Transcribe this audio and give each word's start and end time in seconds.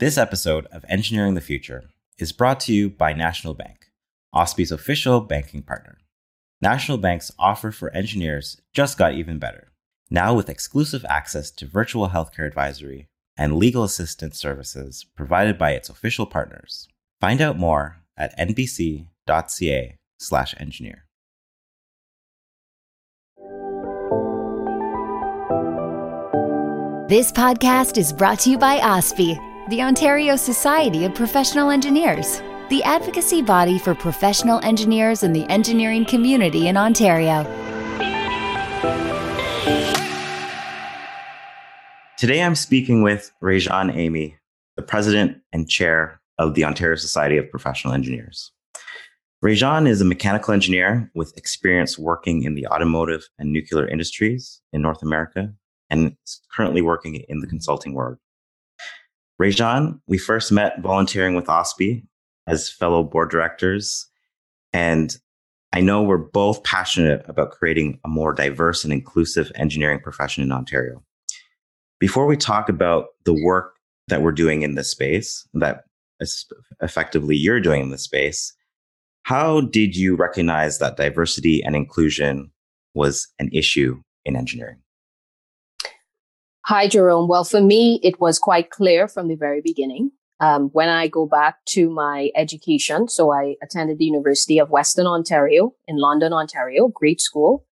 This 0.00 0.18
episode 0.18 0.66
of 0.72 0.84
Engineering 0.88 1.34
the 1.34 1.40
Future 1.40 1.84
is 2.18 2.32
brought 2.32 2.58
to 2.60 2.72
you 2.74 2.90
by 2.90 3.12
National 3.12 3.54
Bank, 3.54 3.92
OSPE's 4.34 4.72
official 4.72 5.20
banking 5.20 5.62
partner. 5.62 5.98
National 6.60 6.98
Bank's 6.98 7.30
offer 7.38 7.70
for 7.70 7.94
engineers 7.94 8.60
just 8.72 8.98
got 8.98 9.14
even 9.14 9.38
better, 9.38 9.70
now 10.10 10.34
with 10.34 10.48
exclusive 10.48 11.04
access 11.08 11.48
to 11.52 11.64
virtual 11.64 12.08
healthcare 12.08 12.44
advisory 12.44 13.06
and 13.36 13.56
legal 13.56 13.84
assistance 13.84 14.36
services 14.36 15.06
provided 15.14 15.56
by 15.56 15.70
its 15.70 15.88
official 15.88 16.26
partners. 16.26 16.88
Find 17.20 17.40
out 17.40 17.56
more 17.56 17.98
at 18.16 18.36
nbc.ca/slash 18.36 18.74
engineer. 20.58 21.06
This 27.08 27.30
podcast 27.30 27.96
is 27.96 28.12
brought 28.12 28.40
to 28.40 28.50
you 28.50 28.58
by 28.58 28.80
OSPE, 28.80 29.53
the 29.68 29.80
Ontario 29.80 30.36
Society 30.36 31.06
of 31.06 31.14
Professional 31.14 31.70
Engineers, 31.70 32.42
the 32.68 32.82
advocacy 32.82 33.40
body 33.40 33.78
for 33.78 33.94
professional 33.94 34.62
engineers 34.62 35.22
and 35.22 35.34
the 35.34 35.46
engineering 35.50 36.04
community 36.04 36.68
in 36.68 36.76
Ontario. 36.76 37.44
Today 42.18 42.42
I'm 42.42 42.54
speaking 42.54 43.00
with 43.00 43.32
Réjeanne 43.42 43.96
Aimey, 43.96 44.34
the 44.76 44.82
president 44.82 45.38
and 45.50 45.66
chair 45.66 46.20
of 46.36 46.52
the 46.52 46.66
Ontario 46.66 46.96
Society 46.96 47.38
of 47.38 47.50
Professional 47.50 47.94
Engineers. 47.94 48.52
Rejan 49.42 49.88
is 49.88 50.02
a 50.02 50.04
mechanical 50.04 50.52
engineer 50.52 51.10
with 51.14 51.34
experience 51.38 51.98
working 51.98 52.42
in 52.42 52.54
the 52.54 52.66
automotive 52.66 53.26
and 53.38 53.50
nuclear 53.50 53.88
industries 53.88 54.60
in 54.74 54.82
North 54.82 55.02
America 55.02 55.54
and 55.88 56.14
is 56.26 56.42
currently 56.54 56.82
working 56.82 57.14
in 57.14 57.40
the 57.40 57.46
consulting 57.46 57.94
world. 57.94 58.18
Réjeanne, 59.40 60.00
we 60.06 60.18
first 60.18 60.52
met 60.52 60.80
volunteering 60.80 61.34
with 61.34 61.46
OSPE 61.46 62.04
as 62.46 62.70
fellow 62.70 63.02
board 63.02 63.30
directors. 63.30 64.06
And 64.72 65.16
I 65.72 65.80
know 65.80 66.02
we're 66.02 66.18
both 66.18 66.62
passionate 66.62 67.24
about 67.28 67.50
creating 67.50 67.98
a 68.04 68.08
more 68.08 68.32
diverse 68.32 68.84
and 68.84 68.92
inclusive 68.92 69.50
engineering 69.56 70.00
profession 70.00 70.44
in 70.44 70.52
Ontario. 70.52 71.02
Before 71.98 72.26
we 72.26 72.36
talk 72.36 72.68
about 72.68 73.06
the 73.24 73.34
work 73.34 73.74
that 74.08 74.22
we're 74.22 74.32
doing 74.32 74.62
in 74.62 74.74
this 74.74 74.90
space, 74.90 75.46
that 75.54 75.84
effectively 76.80 77.36
you're 77.36 77.60
doing 77.60 77.82
in 77.82 77.90
this 77.90 78.04
space, 78.04 78.52
how 79.24 79.62
did 79.62 79.96
you 79.96 80.14
recognize 80.14 80.78
that 80.78 80.96
diversity 80.96 81.62
and 81.64 81.74
inclusion 81.74 82.52
was 82.94 83.26
an 83.38 83.48
issue 83.52 84.00
in 84.24 84.36
engineering? 84.36 84.83
Hi, 86.68 86.88
Jerome. 86.88 87.28
Well, 87.28 87.44
for 87.44 87.60
me, 87.60 88.00
it 88.02 88.18
was 88.22 88.38
quite 88.38 88.70
clear 88.70 89.06
from 89.06 89.28
the 89.28 89.34
very 89.34 89.60
beginning. 89.60 90.12
Um, 90.40 90.70
when 90.72 90.88
I 90.88 91.08
go 91.08 91.26
back 91.26 91.62
to 91.66 91.90
my 91.90 92.30
education, 92.34 93.06
so 93.06 93.30
I 93.30 93.56
attended 93.62 93.98
the 93.98 94.06
University 94.06 94.58
of 94.58 94.70
Western 94.70 95.06
Ontario 95.06 95.74
in 95.86 95.98
London, 95.98 96.32
Ontario, 96.32 96.88
great 96.88 97.20
school. 97.20 97.66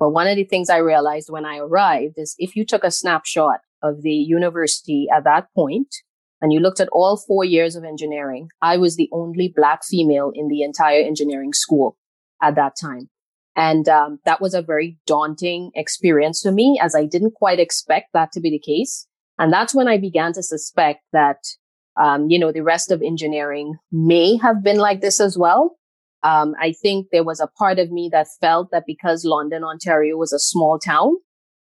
But 0.00 0.10
one 0.10 0.26
of 0.26 0.34
the 0.34 0.42
things 0.42 0.68
I 0.68 0.78
realized 0.78 1.30
when 1.30 1.44
I 1.44 1.58
arrived 1.58 2.14
is 2.16 2.34
if 2.38 2.56
you 2.56 2.66
took 2.66 2.82
a 2.82 2.90
snapshot 2.90 3.60
of 3.84 4.02
the 4.02 4.10
university 4.10 5.06
at 5.14 5.22
that 5.22 5.46
point 5.54 5.94
and 6.42 6.52
you 6.52 6.58
looked 6.58 6.80
at 6.80 6.88
all 6.90 7.16
four 7.16 7.44
years 7.44 7.76
of 7.76 7.84
engineering, 7.84 8.48
I 8.60 8.78
was 8.78 8.96
the 8.96 9.08
only 9.12 9.52
black 9.54 9.84
female 9.84 10.32
in 10.34 10.48
the 10.48 10.62
entire 10.62 11.02
engineering 11.02 11.52
school 11.52 11.96
at 12.42 12.56
that 12.56 12.72
time. 12.80 13.10
And 13.56 13.88
um, 13.88 14.18
that 14.24 14.40
was 14.40 14.54
a 14.54 14.62
very 14.62 14.98
daunting 15.06 15.70
experience 15.74 16.42
for 16.42 16.50
me 16.50 16.78
as 16.82 16.94
I 16.94 17.06
didn't 17.06 17.34
quite 17.34 17.60
expect 17.60 18.12
that 18.12 18.32
to 18.32 18.40
be 18.40 18.50
the 18.50 18.58
case. 18.58 19.06
And 19.38 19.52
that's 19.52 19.74
when 19.74 19.88
I 19.88 19.98
began 19.98 20.32
to 20.34 20.42
suspect 20.42 21.02
that, 21.12 21.38
um, 22.00 22.30
you 22.30 22.38
know, 22.38 22.52
the 22.52 22.62
rest 22.62 22.90
of 22.90 23.02
engineering 23.02 23.76
may 23.92 24.36
have 24.36 24.62
been 24.62 24.78
like 24.78 25.00
this 25.00 25.20
as 25.20 25.38
well. 25.38 25.76
Um, 26.22 26.54
I 26.60 26.72
think 26.72 27.08
there 27.12 27.24
was 27.24 27.40
a 27.40 27.46
part 27.46 27.78
of 27.78 27.92
me 27.92 28.08
that 28.10 28.28
felt 28.40 28.70
that 28.70 28.84
because 28.86 29.24
London, 29.24 29.62
Ontario 29.62 30.16
was 30.16 30.32
a 30.32 30.38
small 30.38 30.78
town, 30.78 31.16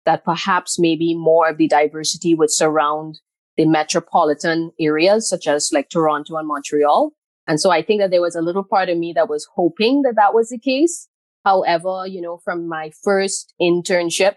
that 0.05 0.23
perhaps 0.23 0.79
maybe 0.79 1.15
more 1.15 1.49
of 1.49 1.57
the 1.57 1.67
diversity 1.67 2.33
would 2.33 2.51
surround 2.51 3.19
the 3.57 3.65
metropolitan 3.65 4.71
areas, 4.79 5.29
such 5.29 5.47
as 5.47 5.71
like 5.71 5.89
Toronto 5.89 6.37
and 6.37 6.47
Montreal. 6.47 7.11
And 7.47 7.59
so 7.59 7.71
I 7.71 7.81
think 7.81 8.01
that 8.01 8.09
there 8.09 8.21
was 8.21 8.35
a 8.35 8.41
little 8.41 8.63
part 8.63 8.89
of 8.89 8.97
me 8.97 9.13
that 9.13 9.29
was 9.29 9.47
hoping 9.55 10.01
that 10.03 10.15
that 10.15 10.33
was 10.33 10.49
the 10.49 10.57
case. 10.57 11.09
However, 11.43 12.07
you 12.07 12.21
know, 12.21 12.37
from 12.43 12.67
my 12.67 12.91
first 13.03 13.53
internship 13.61 14.35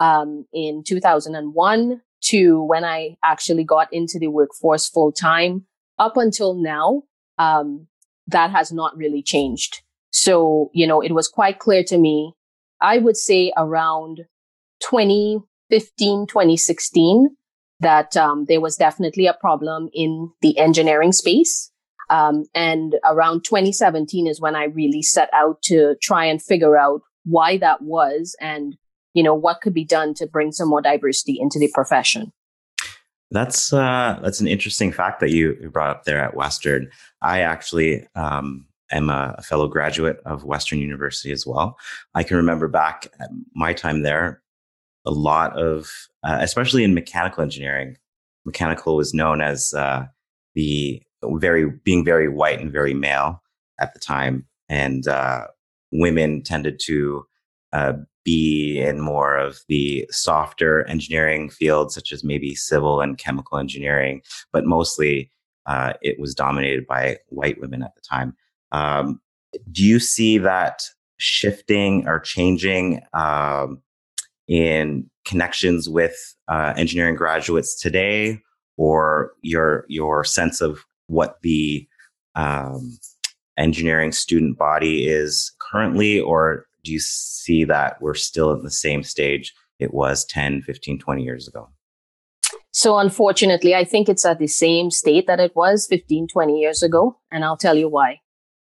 um, 0.00 0.46
in 0.52 0.82
2001 0.86 2.00
to 2.24 2.62
when 2.62 2.84
I 2.84 3.16
actually 3.24 3.64
got 3.64 3.92
into 3.92 4.18
the 4.18 4.28
workforce 4.28 4.88
full 4.88 5.12
time 5.12 5.66
up 5.98 6.16
until 6.16 6.54
now, 6.54 7.02
um, 7.38 7.86
that 8.26 8.50
has 8.50 8.72
not 8.72 8.96
really 8.96 9.22
changed. 9.22 9.82
So, 10.10 10.70
you 10.72 10.86
know, 10.86 11.00
it 11.00 11.12
was 11.12 11.28
quite 11.28 11.58
clear 11.58 11.82
to 11.84 11.98
me, 11.98 12.34
I 12.80 12.98
would 12.98 13.16
say 13.16 13.52
around 13.56 14.22
2015, 14.80 16.26
2016, 16.26 17.36
that 17.80 18.16
um, 18.16 18.44
there 18.46 18.60
was 18.60 18.76
definitely 18.76 19.26
a 19.26 19.34
problem 19.34 19.88
in 19.92 20.30
the 20.42 20.58
engineering 20.58 21.12
space. 21.12 21.71
Um, 22.10 22.44
and 22.54 22.96
around 23.04 23.44
2017 23.44 24.26
is 24.26 24.40
when 24.40 24.56
I 24.56 24.64
really 24.64 25.02
set 25.02 25.30
out 25.32 25.62
to 25.62 25.96
try 26.02 26.24
and 26.24 26.42
figure 26.42 26.76
out 26.76 27.02
why 27.24 27.56
that 27.58 27.82
was 27.82 28.36
and, 28.40 28.76
you 29.14 29.22
know, 29.22 29.34
what 29.34 29.60
could 29.60 29.74
be 29.74 29.84
done 29.84 30.14
to 30.14 30.26
bring 30.26 30.52
some 30.52 30.68
more 30.68 30.82
diversity 30.82 31.38
into 31.40 31.58
the 31.58 31.70
profession. 31.72 32.32
That's 33.30 33.72
uh, 33.72 34.20
that's 34.22 34.40
an 34.40 34.46
interesting 34.46 34.92
fact 34.92 35.20
that 35.20 35.30
you 35.30 35.70
brought 35.72 35.88
up 35.88 36.04
there 36.04 36.20
at 36.20 36.36
Western. 36.36 36.90
I 37.22 37.40
actually 37.40 38.06
um, 38.14 38.66
am 38.90 39.08
a, 39.08 39.40
fellow 39.42 39.68
graduate 39.68 40.20
of 40.26 40.44
Western 40.44 40.78
University 40.78 41.32
as 41.32 41.46
well. 41.46 41.78
I 42.14 42.24
can 42.24 42.36
remember 42.36 42.68
back 42.68 43.06
at 43.18 43.30
my 43.54 43.72
time 43.72 44.02
there, 44.02 44.42
a 45.06 45.10
lot 45.10 45.58
of, 45.58 45.90
uh, 46.22 46.38
especially 46.40 46.84
in 46.84 46.94
mechanical 46.94 47.42
engineering, 47.42 47.96
mechanical 48.44 48.96
was 48.96 49.14
known 49.14 49.40
as 49.40 49.72
uh, 49.74 50.06
the 50.54 51.02
very 51.24 51.70
being 51.84 52.04
very 52.04 52.28
white 52.28 52.60
and 52.60 52.72
very 52.72 52.94
male 52.94 53.42
at 53.80 53.92
the 53.94 54.00
time, 54.00 54.46
and 54.68 55.06
uh, 55.06 55.46
women 55.92 56.42
tended 56.42 56.80
to 56.80 57.24
uh, 57.72 57.94
be 58.24 58.80
in 58.80 59.00
more 59.00 59.36
of 59.36 59.60
the 59.68 60.06
softer 60.10 60.86
engineering 60.88 61.50
fields, 61.50 61.94
such 61.94 62.12
as 62.12 62.22
maybe 62.22 62.54
civil 62.54 63.00
and 63.00 63.18
chemical 63.18 63.58
engineering, 63.58 64.22
but 64.52 64.64
mostly 64.64 65.30
uh, 65.66 65.92
it 66.02 66.18
was 66.18 66.34
dominated 66.34 66.86
by 66.86 67.16
white 67.28 67.60
women 67.60 67.82
at 67.82 67.94
the 67.94 68.00
time. 68.00 68.36
Um, 68.72 69.20
do 69.70 69.84
you 69.84 69.98
see 69.98 70.38
that 70.38 70.82
shifting 71.18 72.06
or 72.08 72.18
changing 72.18 73.00
um, 73.12 73.80
in 74.48 75.08
connections 75.24 75.88
with 75.88 76.16
uh, 76.48 76.74
engineering 76.76 77.14
graduates 77.14 77.80
today, 77.80 78.40
or 78.76 79.32
your 79.42 79.84
your 79.88 80.24
sense 80.24 80.60
of 80.60 80.84
what 81.12 81.40
the 81.42 81.86
um, 82.34 82.98
engineering 83.56 84.12
student 84.12 84.58
body 84.58 85.06
is 85.06 85.52
currently, 85.60 86.20
or 86.20 86.66
do 86.84 86.92
you 86.92 87.00
see 87.00 87.64
that 87.64 88.00
we're 88.00 88.14
still 88.14 88.52
at 88.52 88.62
the 88.62 88.70
same 88.70 89.02
stage 89.02 89.54
it 89.78 89.92
was 89.92 90.24
10, 90.24 90.62
15, 90.62 90.98
20 90.98 91.22
years 91.22 91.48
ago? 91.48 91.68
So 92.72 92.98
unfortunately, 92.98 93.74
I 93.74 93.84
think 93.84 94.08
it's 94.08 94.24
at 94.24 94.38
the 94.38 94.46
same 94.46 94.90
state 94.90 95.26
that 95.26 95.40
it 95.40 95.54
was 95.54 95.86
15, 95.86 96.28
20 96.28 96.58
years 96.58 96.82
ago. 96.82 97.18
And 97.30 97.44
I'll 97.44 97.56
tell 97.56 97.76
you 97.76 97.88
why. 97.88 98.20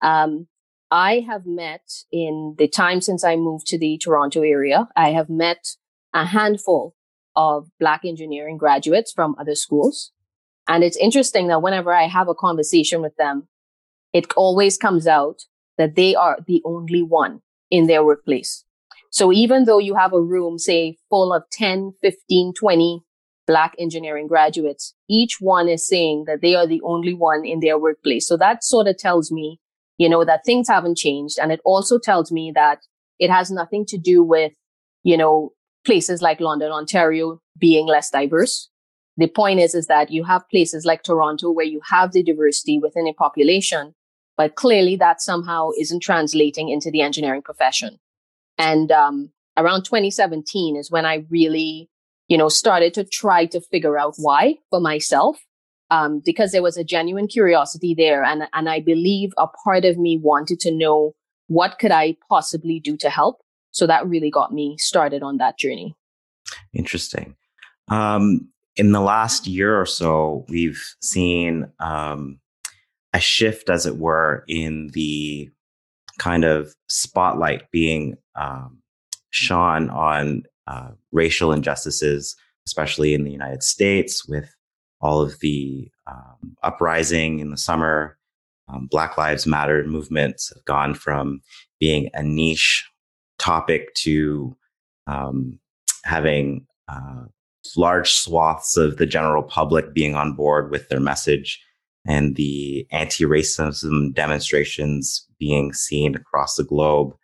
Um, 0.02 0.48
I 0.90 1.20
have 1.20 1.46
met 1.46 1.82
in 2.10 2.56
the 2.58 2.68
time 2.68 3.00
since 3.00 3.24
I 3.24 3.36
moved 3.36 3.66
to 3.68 3.78
the 3.78 3.98
Toronto 3.98 4.42
area, 4.42 4.88
I 4.96 5.10
have 5.10 5.30
met 5.30 5.76
a 6.12 6.26
handful 6.26 6.94
of 7.34 7.68
Black 7.80 8.02
engineering 8.04 8.58
graduates 8.58 9.10
from 9.12 9.34
other 9.38 9.54
schools. 9.54 10.12
And 10.68 10.84
it's 10.84 10.96
interesting 10.96 11.48
that 11.48 11.62
whenever 11.62 11.92
I 11.92 12.06
have 12.06 12.28
a 12.28 12.34
conversation 12.34 13.02
with 13.02 13.16
them, 13.16 13.48
it 14.12 14.32
always 14.36 14.76
comes 14.76 15.06
out 15.06 15.42
that 15.78 15.96
they 15.96 16.14
are 16.14 16.38
the 16.46 16.62
only 16.64 17.02
one 17.02 17.40
in 17.70 17.86
their 17.86 18.04
workplace. 18.04 18.64
So 19.10 19.32
even 19.32 19.64
though 19.64 19.78
you 19.78 19.94
have 19.94 20.12
a 20.12 20.20
room, 20.20 20.58
say, 20.58 20.96
full 21.10 21.32
of 21.32 21.42
10, 21.52 21.94
15, 22.00 22.54
20 22.54 23.02
Black 23.46 23.74
engineering 23.78 24.28
graduates, 24.28 24.94
each 25.08 25.38
one 25.40 25.68
is 25.68 25.86
saying 25.86 26.24
that 26.26 26.40
they 26.42 26.54
are 26.54 26.66
the 26.66 26.80
only 26.82 27.12
one 27.12 27.44
in 27.44 27.60
their 27.60 27.78
workplace. 27.78 28.26
So 28.28 28.36
that 28.36 28.62
sort 28.62 28.86
of 28.86 28.96
tells 28.96 29.32
me, 29.32 29.58
you 29.98 30.08
know, 30.08 30.24
that 30.24 30.44
things 30.46 30.68
haven't 30.68 30.96
changed. 30.96 31.38
And 31.40 31.50
it 31.50 31.60
also 31.64 31.98
tells 31.98 32.30
me 32.30 32.52
that 32.54 32.78
it 33.18 33.30
has 33.30 33.50
nothing 33.50 33.84
to 33.86 33.98
do 33.98 34.22
with, 34.22 34.52
you 35.02 35.16
know, 35.16 35.50
places 35.84 36.22
like 36.22 36.40
London, 36.40 36.70
Ontario 36.70 37.40
being 37.58 37.86
less 37.86 38.10
diverse 38.10 38.70
the 39.16 39.28
point 39.28 39.60
is, 39.60 39.74
is 39.74 39.86
that 39.86 40.10
you 40.10 40.24
have 40.24 40.48
places 40.48 40.84
like 40.84 41.02
Toronto 41.02 41.50
where 41.50 41.66
you 41.66 41.80
have 41.90 42.12
the 42.12 42.22
diversity 42.22 42.78
within 42.78 43.06
a 43.06 43.12
population, 43.12 43.94
but 44.36 44.54
clearly 44.54 44.96
that 44.96 45.20
somehow 45.20 45.70
isn't 45.78 46.00
translating 46.00 46.70
into 46.70 46.90
the 46.90 47.02
engineering 47.02 47.42
profession. 47.42 47.98
And 48.58 48.90
um, 48.90 49.30
around 49.56 49.84
2017 49.84 50.76
is 50.76 50.90
when 50.90 51.04
I 51.04 51.26
really, 51.30 51.90
you 52.28 52.38
know, 52.38 52.48
started 52.48 52.94
to 52.94 53.04
try 53.04 53.44
to 53.46 53.60
figure 53.60 53.98
out 53.98 54.14
why 54.16 54.56
for 54.70 54.80
myself. 54.80 55.38
um, 55.92 56.22
because 56.24 56.52
there 56.52 56.62
was 56.62 56.78
a 56.78 56.84
genuine 56.84 57.28
curiosity 57.28 57.94
there. 57.94 58.24
And, 58.24 58.48
and 58.54 58.68
I 58.70 58.80
believe 58.80 59.32
a 59.36 59.46
part 59.46 59.84
of 59.84 59.98
me 59.98 60.18
wanted 60.18 60.58
to 60.60 60.70
know 60.70 61.12
what 61.48 61.78
could 61.78 61.90
I 61.90 62.16
possibly 62.30 62.80
do 62.80 62.96
to 62.96 63.10
help. 63.10 63.42
So 63.72 63.86
that 63.86 64.06
really 64.08 64.30
got 64.30 64.54
me 64.54 64.78
started 64.78 65.22
on 65.22 65.36
that 65.36 65.58
journey. 65.58 65.94
Interesting. 66.72 67.36
Um, 67.90 68.48
in 68.76 68.92
the 68.92 69.00
last 69.00 69.46
year 69.46 69.78
or 69.78 69.86
so, 69.86 70.44
we've 70.48 70.82
seen 71.00 71.70
um, 71.80 72.38
a 73.12 73.20
shift, 73.20 73.68
as 73.68 73.86
it 73.86 73.96
were, 73.96 74.44
in 74.48 74.88
the 74.94 75.50
kind 76.18 76.44
of 76.44 76.74
spotlight 76.88 77.70
being 77.70 78.16
um, 78.34 78.78
shone 79.30 79.90
on 79.90 80.44
uh, 80.66 80.90
racial 81.10 81.52
injustices, 81.52 82.36
especially 82.66 83.14
in 83.14 83.24
the 83.24 83.30
United 83.30 83.62
States, 83.62 84.26
with 84.26 84.54
all 85.00 85.20
of 85.20 85.38
the 85.40 85.88
um, 86.06 86.56
uprising 86.62 87.40
in 87.40 87.50
the 87.50 87.56
summer. 87.56 88.16
Um, 88.68 88.86
Black 88.90 89.18
Lives 89.18 89.46
Matter 89.46 89.84
movements 89.84 90.50
have 90.54 90.64
gone 90.64 90.94
from 90.94 91.42
being 91.80 92.08
a 92.14 92.22
niche 92.22 92.88
topic 93.38 93.92
to 93.94 94.56
um, 95.06 95.58
having 96.04 96.66
uh, 96.88 97.24
large 97.76 98.12
swaths 98.12 98.76
of 98.76 98.96
the 98.96 99.06
general 99.06 99.42
public 99.42 99.94
being 99.94 100.14
on 100.14 100.34
board 100.34 100.70
with 100.70 100.88
their 100.88 101.00
message 101.00 101.62
and 102.06 102.34
the 102.34 102.86
anti-racism 102.90 104.12
demonstrations 104.14 105.26
being 105.38 105.72
seen 105.72 106.14
across 106.14 106.56
the 106.56 106.64
globe 106.64 107.14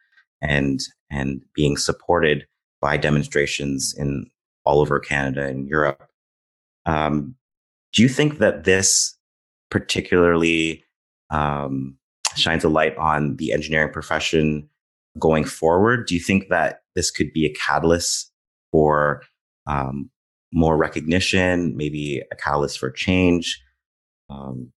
and 0.41 0.81
and 1.11 1.43
being 1.55 1.77
supported 1.77 2.47
by 2.81 2.97
demonstrations 2.97 3.95
in 3.99 4.27
all 4.65 4.81
over 4.81 5.01
Canada 5.01 5.47
and 5.47 5.67
Europe. 5.67 6.07
Um, 6.87 7.35
do 7.93 8.03
you 8.03 8.09
think 8.09 8.39
that 8.39 8.65
this 8.65 9.17
particularly 9.71 10.85
um, 11.31 11.97
shines 12.37 12.65
a 12.65 12.69
light 12.69 12.97
on 12.97 13.37
the 13.37 13.53
engineering 13.53 13.93
profession 13.93 14.69
going 15.19 15.45
forward? 15.45 16.07
Do 16.07 16.15
you 16.15 16.21
think 16.21 16.49
that 16.51 16.83
this 16.95 17.11
could 17.11 17.33
be 17.33 17.47
a 17.47 17.55
catalyst 17.55 18.31
for 18.71 19.23
um, 19.67 20.11
more 20.53 20.77
recognition, 20.77 21.77
maybe 21.77 22.23
a 22.33 22.37
catalyst 22.37 22.79
for 22.79 22.91
change, 22.91 23.61
um, 24.31 24.73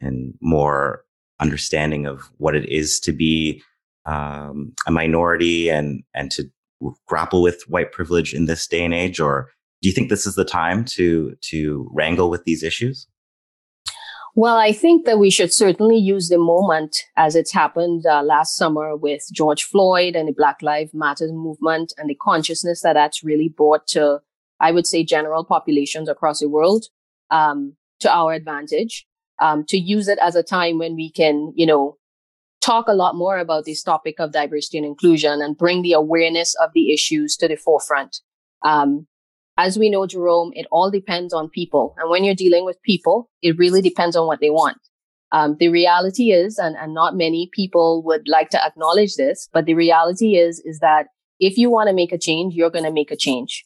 and 0.00 0.34
more 0.40 1.04
understanding 1.40 2.06
of 2.06 2.30
what 2.38 2.54
it 2.54 2.68
is 2.68 3.00
to 3.00 3.12
be 3.12 3.62
um, 4.06 4.72
a 4.86 4.90
minority 4.90 5.68
and 5.68 6.02
and 6.14 6.30
to 6.32 6.50
grapple 7.06 7.42
with 7.42 7.62
white 7.68 7.92
privilege 7.92 8.34
in 8.34 8.46
this 8.46 8.66
day 8.66 8.84
and 8.84 8.94
age? 8.94 9.20
Or 9.20 9.50
do 9.80 9.88
you 9.88 9.94
think 9.94 10.08
this 10.08 10.26
is 10.26 10.34
the 10.34 10.44
time 10.44 10.84
to 10.96 11.36
to 11.50 11.88
wrangle 11.92 12.30
with 12.30 12.44
these 12.44 12.62
issues? 12.62 13.06
Well, 14.34 14.56
I 14.56 14.72
think 14.72 15.04
that 15.04 15.18
we 15.18 15.28
should 15.28 15.52
certainly 15.52 15.98
use 15.98 16.30
the 16.30 16.38
moment 16.38 17.04
as 17.16 17.36
it's 17.36 17.52
happened 17.52 18.06
uh, 18.06 18.22
last 18.22 18.56
summer 18.56 18.96
with 18.96 19.26
George 19.30 19.62
Floyd 19.62 20.16
and 20.16 20.26
the 20.26 20.32
Black 20.32 20.62
Lives 20.62 20.94
Matter 20.94 21.28
movement 21.30 21.92
and 21.98 22.08
the 22.08 22.14
consciousness 22.14 22.80
that 22.80 22.94
that's 22.94 23.22
really 23.22 23.50
brought 23.50 23.86
to, 23.88 24.20
I 24.62 24.72
would 24.72 24.86
say, 24.86 25.04
general 25.04 25.44
populations 25.44 26.08
across 26.08 26.38
the 26.40 26.48
world 26.48 26.86
um, 27.30 27.76
to 28.00 28.10
our 28.10 28.32
advantage. 28.32 29.06
Um, 29.40 29.64
to 29.68 29.76
use 29.76 30.06
it 30.06 30.20
as 30.22 30.36
a 30.36 30.42
time 30.42 30.78
when 30.78 30.94
we 30.94 31.10
can, 31.10 31.52
you 31.56 31.66
know, 31.66 31.96
talk 32.62 32.86
a 32.86 32.94
lot 32.94 33.16
more 33.16 33.38
about 33.38 33.64
this 33.64 33.82
topic 33.82 34.20
of 34.20 34.30
diversity 34.32 34.78
and 34.78 34.86
inclusion 34.86 35.42
and 35.42 35.58
bring 35.58 35.82
the 35.82 35.94
awareness 35.94 36.54
of 36.62 36.70
the 36.74 36.92
issues 36.92 37.36
to 37.38 37.48
the 37.48 37.56
forefront. 37.56 38.20
Um, 38.64 39.08
as 39.58 39.78
we 39.78 39.90
know, 39.90 40.06
Jerome, 40.06 40.52
it 40.54 40.66
all 40.70 40.90
depends 40.90 41.34
on 41.34 41.50
people. 41.50 41.94
And 41.98 42.08
when 42.08 42.22
you're 42.22 42.34
dealing 42.36 42.64
with 42.64 42.80
people, 42.82 43.30
it 43.42 43.58
really 43.58 43.82
depends 43.82 44.14
on 44.14 44.26
what 44.26 44.40
they 44.40 44.50
want. 44.50 44.78
Um, 45.32 45.56
the 45.58 45.68
reality 45.68 46.30
is, 46.30 46.58
and, 46.58 46.76
and 46.76 46.94
not 46.94 47.16
many 47.16 47.50
people 47.52 48.02
would 48.04 48.28
like 48.28 48.50
to 48.50 48.64
acknowledge 48.64 49.16
this, 49.16 49.48
but 49.52 49.64
the 49.64 49.74
reality 49.74 50.36
is, 50.36 50.62
is 50.64 50.78
that 50.80 51.06
if 51.40 51.58
you 51.58 51.70
want 51.70 51.88
to 51.88 51.94
make 51.94 52.12
a 52.12 52.18
change, 52.18 52.54
you're 52.54 52.70
going 52.70 52.84
to 52.84 52.92
make 52.92 53.10
a 53.10 53.16
change. 53.16 53.64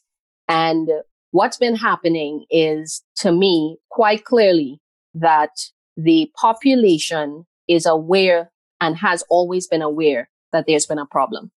And 0.48 0.88
what's 1.30 1.56
been 1.56 1.76
happening 1.76 2.46
is 2.50 3.02
to 3.16 3.32
me 3.32 3.78
quite 3.90 4.24
clearly 4.24 4.80
that 5.14 5.50
the 5.96 6.30
population 6.40 7.46
is 7.68 7.86
aware 7.86 8.50
and 8.80 8.96
has 8.96 9.24
always 9.28 9.66
been 9.66 9.82
aware 9.82 10.28
that 10.52 10.66
there's 10.66 10.86
been 10.86 10.98
a 10.98 11.06
problem. 11.06 11.50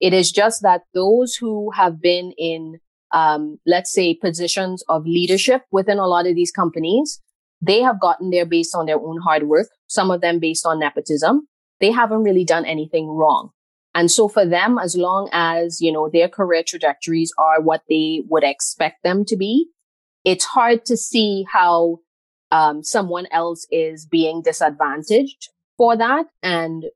It 0.00 0.12
is 0.12 0.32
just 0.32 0.62
that 0.62 0.82
those 0.92 1.34
who 1.34 1.70
have 1.72 2.00
been 2.00 2.32
in, 2.36 2.80
um, 3.12 3.58
let's 3.66 3.92
say, 3.92 4.14
positions 4.14 4.82
of 4.88 5.06
leadership 5.06 5.62
within 5.70 5.98
a 5.98 6.06
lot 6.06 6.26
of 6.26 6.34
these 6.34 6.50
companies, 6.50 7.20
they 7.60 7.80
have 7.80 8.00
gotten 8.00 8.30
there 8.30 8.46
based 8.46 8.74
on 8.74 8.86
their 8.86 8.98
own 8.98 9.18
hard 9.20 9.44
work. 9.44 9.68
Some 9.86 10.10
of 10.10 10.20
them 10.20 10.40
based 10.40 10.66
on 10.66 10.80
nepotism. 10.80 11.48
They 11.80 11.90
haven't 11.90 12.22
really 12.22 12.44
done 12.44 12.64
anything 12.64 13.08
wrong. 13.08 13.50
And 13.94 14.10
so 14.10 14.28
for 14.28 14.44
them, 14.44 14.78
as 14.78 14.96
long 14.96 15.28
as, 15.32 15.80
you 15.80 15.92
know, 15.92 16.10
their 16.12 16.28
career 16.28 16.64
trajectories 16.66 17.32
are 17.38 17.60
what 17.60 17.82
they 17.88 18.22
would 18.28 18.42
expect 18.42 19.04
them 19.04 19.24
to 19.26 19.36
be, 19.36 19.68
it's 20.24 20.44
hard 20.44 20.84
to 20.86 20.96
see 20.96 21.44
how 21.52 21.98
um, 22.50 22.82
someone 22.82 23.26
else 23.30 23.66
is 23.70 24.06
being 24.06 24.42
disadvantaged 24.42 25.48
for 25.76 25.96
that. 25.96 26.26
And 26.42 26.86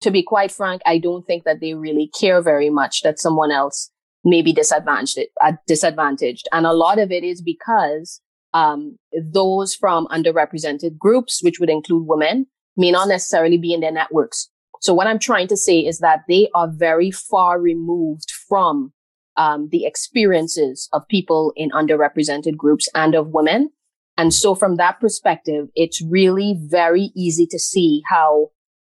to 0.00 0.10
be 0.10 0.22
quite 0.22 0.50
frank, 0.50 0.82
I 0.86 0.98
don't 0.98 1.26
think 1.26 1.44
that 1.44 1.60
they 1.60 1.74
really 1.74 2.10
care 2.18 2.40
very 2.42 2.70
much 2.70 3.02
that 3.02 3.18
someone 3.18 3.52
else 3.52 3.90
may 4.24 4.42
be 4.42 4.52
disadvantaged, 4.52 5.28
uh, 5.42 5.52
disadvantaged. 5.66 6.48
And 6.52 6.66
a 6.66 6.72
lot 6.72 6.98
of 6.98 7.10
it 7.12 7.24
is 7.24 7.40
because 7.40 8.20
um, 8.52 8.96
those 9.12 9.74
from 9.74 10.06
underrepresented 10.08 10.98
groups, 10.98 11.42
which 11.42 11.60
would 11.60 11.70
include 11.70 12.06
women, 12.06 12.46
may 12.76 12.90
not 12.90 13.08
necessarily 13.08 13.58
be 13.58 13.72
in 13.72 13.80
their 13.80 13.92
networks. 13.92 14.50
So 14.80 14.94
what 14.94 15.06
I'm 15.06 15.18
trying 15.18 15.48
to 15.48 15.56
say 15.56 15.80
is 15.80 15.98
that 15.98 16.20
they 16.28 16.48
are 16.54 16.68
very 16.70 17.10
far 17.10 17.60
removed 17.60 18.30
from 18.48 18.92
um, 19.36 19.68
the 19.70 19.86
experiences 19.86 20.88
of 20.92 21.06
people 21.08 21.52
in 21.56 21.70
underrepresented 21.70 22.56
groups 22.56 22.88
and 22.94 23.14
of 23.14 23.28
women. 23.28 23.70
And 24.16 24.34
so 24.34 24.54
from 24.54 24.76
that 24.76 24.98
perspective, 25.00 25.68
it's 25.76 26.02
really 26.02 26.56
very 26.60 27.12
easy 27.16 27.46
to 27.46 27.58
see 27.58 28.02
how, 28.08 28.48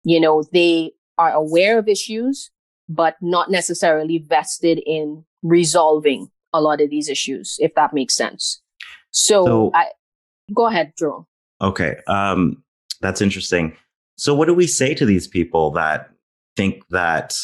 you 0.04 0.20
know, 0.20 0.44
they 0.54 0.94
are 1.18 1.32
aware 1.32 1.78
of 1.78 1.90
issues, 1.90 2.52
but 2.88 3.18
not 3.22 3.52
necessarily 3.52 4.24
vested 4.26 4.82
in 4.86 5.26
resolving 5.44 6.30
a 6.54 6.62
lot 6.62 6.80
of 6.80 6.90
these 6.90 7.10
issues, 7.10 7.58
if 7.60 7.76
that 7.76 7.94
makes 7.94 8.16
sense. 8.16 8.62
So, 9.12 9.46
so 9.46 9.72
I, 9.74 9.88
go 10.54 10.68
ahead, 10.68 10.94
Jerome. 10.98 11.26
Okay. 11.62 11.98
Um, 12.08 12.64
that's 13.02 13.22
interesting. 13.22 13.76
So 14.20 14.36
what 14.36 14.48
do 14.48 14.54
we 14.54 14.68
say 14.68 14.94
to 14.96 15.06
these 15.06 15.28
people 15.28 15.72
that 15.72 16.10
think 16.58 16.84
that 16.90 17.38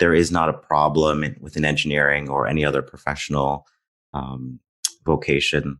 there 0.00 0.12
is 0.12 0.32
not 0.32 0.48
a 0.48 0.52
problem 0.52 1.22
in, 1.22 1.36
within 1.40 1.64
engineering 1.64 2.28
or 2.28 2.48
any 2.48 2.64
other 2.64 2.82
professional 2.82 3.66
um, 4.12 4.58
vocation 5.04 5.78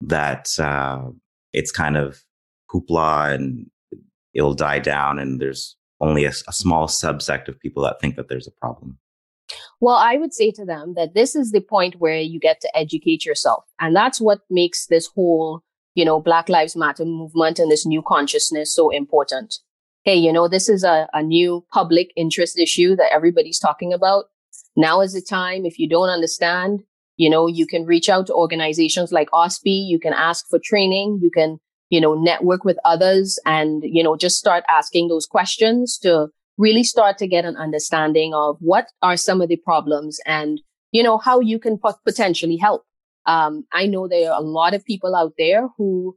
that 0.00 0.58
uh, 0.58 1.02
it's 1.52 1.70
kind 1.70 1.98
of 1.98 2.22
hoopla 2.72 3.34
and 3.34 3.70
it'll 4.32 4.54
die 4.54 4.78
down 4.78 5.18
and 5.18 5.38
there's 5.38 5.76
only 6.00 6.24
a, 6.24 6.32
a 6.48 6.52
small 6.52 6.86
subsect 6.88 7.48
of 7.48 7.60
people 7.60 7.82
that 7.82 8.00
think 8.00 8.16
that 8.16 8.28
there's 8.28 8.46
a 8.46 8.52
problem 8.52 8.98
well, 9.80 9.96
I 9.96 10.16
would 10.16 10.34
say 10.34 10.50
to 10.52 10.64
them 10.64 10.94
that 10.94 11.14
this 11.14 11.34
is 11.34 11.52
the 11.52 11.60
point 11.60 11.96
where 11.98 12.18
you 12.18 12.40
get 12.40 12.60
to 12.60 12.76
educate 12.76 13.24
yourself. 13.24 13.64
And 13.80 13.94
that's 13.94 14.20
what 14.20 14.40
makes 14.50 14.86
this 14.86 15.06
whole, 15.06 15.62
you 15.98 16.04
know, 16.04 16.20
Black 16.20 16.48
Lives 16.48 16.76
Matter 16.76 17.04
movement 17.04 17.58
and 17.58 17.68
this 17.68 17.84
new 17.84 18.02
consciousness 18.02 18.72
so 18.72 18.90
important. 18.90 19.56
Hey, 20.04 20.14
you 20.14 20.32
know, 20.32 20.46
this 20.46 20.68
is 20.68 20.84
a, 20.84 21.08
a 21.12 21.24
new 21.24 21.66
public 21.72 22.12
interest 22.14 22.56
issue 22.56 22.94
that 22.94 23.12
everybody's 23.12 23.58
talking 23.58 23.92
about. 23.92 24.26
Now 24.76 25.00
is 25.00 25.12
the 25.12 25.20
time. 25.20 25.66
If 25.66 25.76
you 25.76 25.88
don't 25.88 26.08
understand, 26.08 26.84
you 27.16 27.28
know, 27.28 27.48
you 27.48 27.66
can 27.66 27.84
reach 27.84 28.08
out 28.08 28.28
to 28.28 28.32
organizations 28.32 29.10
like 29.10 29.28
OSPE. 29.30 29.88
You 29.88 29.98
can 29.98 30.12
ask 30.12 30.46
for 30.48 30.60
training. 30.62 31.18
You 31.20 31.32
can, 31.32 31.58
you 31.90 32.00
know, 32.00 32.14
network 32.14 32.64
with 32.64 32.78
others 32.84 33.40
and, 33.44 33.82
you 33.82 34.04
know, 34.04 34.16
just 34.16 34.38
start 34.38 34.62
asking 34.68 35.08
those 35.08 35.26
questions 35.26 35.98
to 36.04 36.28
really 36.58 36.84
start 36.84 37.18
to 37.18 37.26
get 37.26 37.44
an 37.44 37.56
understanding 37.56 38.34
of 38.34 38.56
what 38.60 38.86
are 39.02 39.16
some 39.16 39.40
of 39.40 39.48
the 39.48 39.56
problems 39.56 40.20
and, 40.26 40.60
you 40.92 41.02
know, 41.02 41.18
how 41.18 41.40
you 41.40 41.58
can 41.58 41.76
potentially 42.06 42.56
help. 42.56 42.84
Um, 43.28 43.64
I 43.72 43.86
know 43.86 44.08
there 44.08 44.32
are 44.32 44.40
a 44.40 44.44
lot 44.44 44.74
of 44.74 44.84
people 44.84 45.14
out 45.14 45.34
there 45.38 45.68
who 45.76 46.16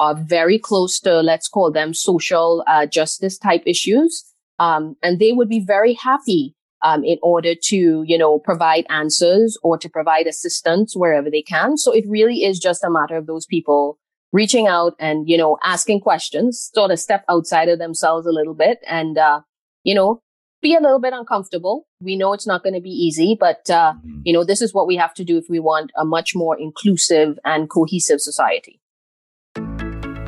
are 0.00 0.16
very 0.16 0.58
close 0.58 0.98
to, 1.00 1.20
let's 1.20 1.48
call 1.48 1.70
them 1.70 1.94
social 1.94 2.64
uh, 2.66 2.86
justice 2.86 3.38
type 3.38 3.62
issues. 3.66 4.24
Um, 4.58 4.96
and 5.02 5.20
they 5.20 5.32
would 5.32 5.50
be 5.50 5.60
very 5.60 5.92
happy 5.92 6.56
um, 6.82 7.04
in 7.04 7.18
order 7.22 7.54
to, 7.64 8.04
you 8.06 8.18
know, 8.18 8.38
provide 8.38 8.86
answers 8.88 9.58
or 9.62 9.76
to 9.78 9.88
provide 9.88 10.26
assistance 10.26 10.96
wherever 10.96 11.30
they 11.30 11.42
can. 11.42 11.76
So 11.76 11.92
it 11.92 12.04
really 12.08 12.42
is 12.42 12.58
just 12.58 12.82
a 12.82 12.90
matter 12.90 13.16
of 13.16 13.26
those 13.26 13.46
people 13.46 13.98
reaching 14.32 14.66
out 14.66 14.94
and, 14.98 15.28
you 15.28 15.36
know, 15.36 15.58
asking 15.62 16.00
questions, 16.00 16.70
sort 16.74 16.90
of 16.90 16.98
step 16.98 17.24
outside 17.28 17.68
of 17.68 17.78
themselves 17.78 18.26
a 18.26 18.32
little 18.32 18.54
bit 18.54 18.78
and, 18.86 19.18
uh, 19.18 19.40
you 19.84 19.94
know, 19.94 20.20
be 20.66 20.74
a 20.74 20.80
little 20.80 20.98
bit 20.98 21.12
uncomfortable. 21.12 21.86
We 22.00 22.16
know 22.16 22.32
it's 22.32 22.46
not 22.46 22.64
going 22.64 22.74
to 22.74 22.80
be 22.80 22.90
easy, 22.90 23.36
but, 23.38 23.70
uh, 23.70 23.92
mm-hmm. 23.92 24.22
you 24.24 24.32
know, 24.32 24.42
this 24.42 24.60
is 24.60 24.74
what 24.74 24.88
we 24.88 24.96
have 24.96 25.14
to 25.14 25.24
do 25.24 25.38
if 25.38 25.44
we 25.48 25.60
want 25.60 25.92
a 25.96 26.04
much 26.04 26.34
more 26.34 26.58
inclusive 26.58 27.38
and 27.44 27.70
cohesive 27.70 28.20
society. 28.20 28.80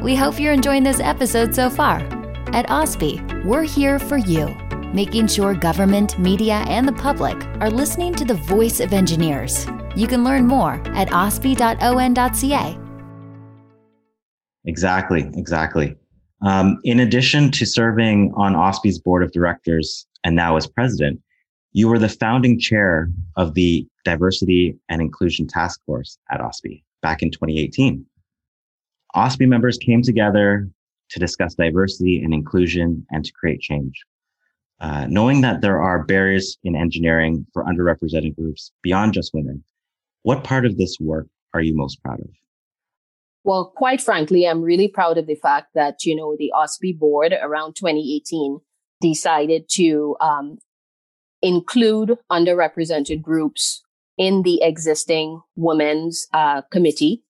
We 0.01 0.15
hope 0.15 0.39
you're 0.39 0.53
enjoying 0.53 0.85
this 0.85 1.01
episode 1.01 1.57
so 1.57 1.69
far. 1.69 1.99
At 2.53 2.69
OSPE, 2.69 3.45
we're 3.45 3.65
here 3.65 3.99
for 3.99 4.17
you, 4.17 4.47
making 4.95 5.27
sure 5.27 5.55
government, 5.55 6.17
media, 6.21 6.65
and 6.69 6.87
the 6.87 6.93
public 6.93 7.37
are 7.61 7.71
listening 7.71 8.15
to 8.15 8.25
the 8.25 8.35
voice 8.35 8.79
of 8.79 8.93
engineers. 8.93 9.67
You 9.97 10.07
can 10.07 10.23
learn 10.23 10.47
more 10.47 10.75
at 10.95 11.09
ospe.on.ca. 11.09 12.79
Exactly, 14.65 15.31
exactly. 15.35 15.97
Um, 16.43 16.79
in 16.85 17.01
addition 17.01 17.51
to 17.51 17.67
serving 17.67 18.33
on 18.37 18.55
OSPE's 18.55 19.01
board 19.01 19.25
of 19.25 19.33
directors 19.33 20.07
and 20.25 20.37
now 20.37 20.57
as 20.57 20.67
president, 20.67 21.21
you 21.73 21.89
were 21.89 21.99
the 21.99 22.09
founding 22.09 22.59
chair 22.59 23.11
of 23.37 23.55
the 23.55 23.87
Diversity 24.05 24.77
and 24.89 25.01
Inclusion 25.01 25.47
Task 25.47 25.81
Force 25.85 26.19
at 26.31 26.41
OSPE 26.41 26.83
back 27.03 27.23
in 27.23 27.31
2018. 27.31 28.05
OSPE 29.15 29.49
members 29.49 29.79
came 29.79 30.03
together 30.03 30.69
to 31.11 31.19
discuss 31.19 31.55
diversity 31.55 32.23
and 32.23 32.35
inclusion 32.35 33.07
and 33.11 33.25
to 33.25 33.33
create 33.33 33.61
change. 33.61 34.03
Uh, 34.81 35.07
knowing 35.09 35.41
that 35.41 35.61
there 35.61 35.81
are 35.81 36.05
barriers 36.05 36.57
in 36.63 36.77
engineering 36.77 37.45
for 37.53 37.65
underrepresented 37.65 38.37
groups 38.37 38.71
beyond 38.83 39.13
just 39.13 39.35
women, 39.35 39.63
what 40.23 40.45
part 40.45 40.65
of 40.65 40.77
this 40.77 40.99
work 41.01 41.27
are 41.55 41.61
you 41.61 41.75
most 41.75 42.03
proud 42.03 42.21
of? 42.21 42.29
Well, 43.45 43.73
quite 43.77 44.01
frankly, 44.01 44.47
I'm 44.47 44.63
really 44.63 44.89
proud 44.89 45.17
of 45.17 45.27
the 45.27 45.35
fact 45.35 45.69
that, 45.75 46.05
you 46.05 46.15
know, 46.15 46.37
the 46.39 46.53
OSPE 46.55 46.99
board 46.99 47.35
around 47.41 47.75
2018 47.77 48.61
decided 49.01 49.69
to 49.71 50.17
um, 50.21 50.59
include 51.43 52.19
underrepresented 52.31 53.23
groups 53.23 53.83
in 54.17 54.43
the 54.43 54.61
existing 54.63 55.41
women's 55.57 56.27
uh, 56.33 56.63
committee 56.73 57.23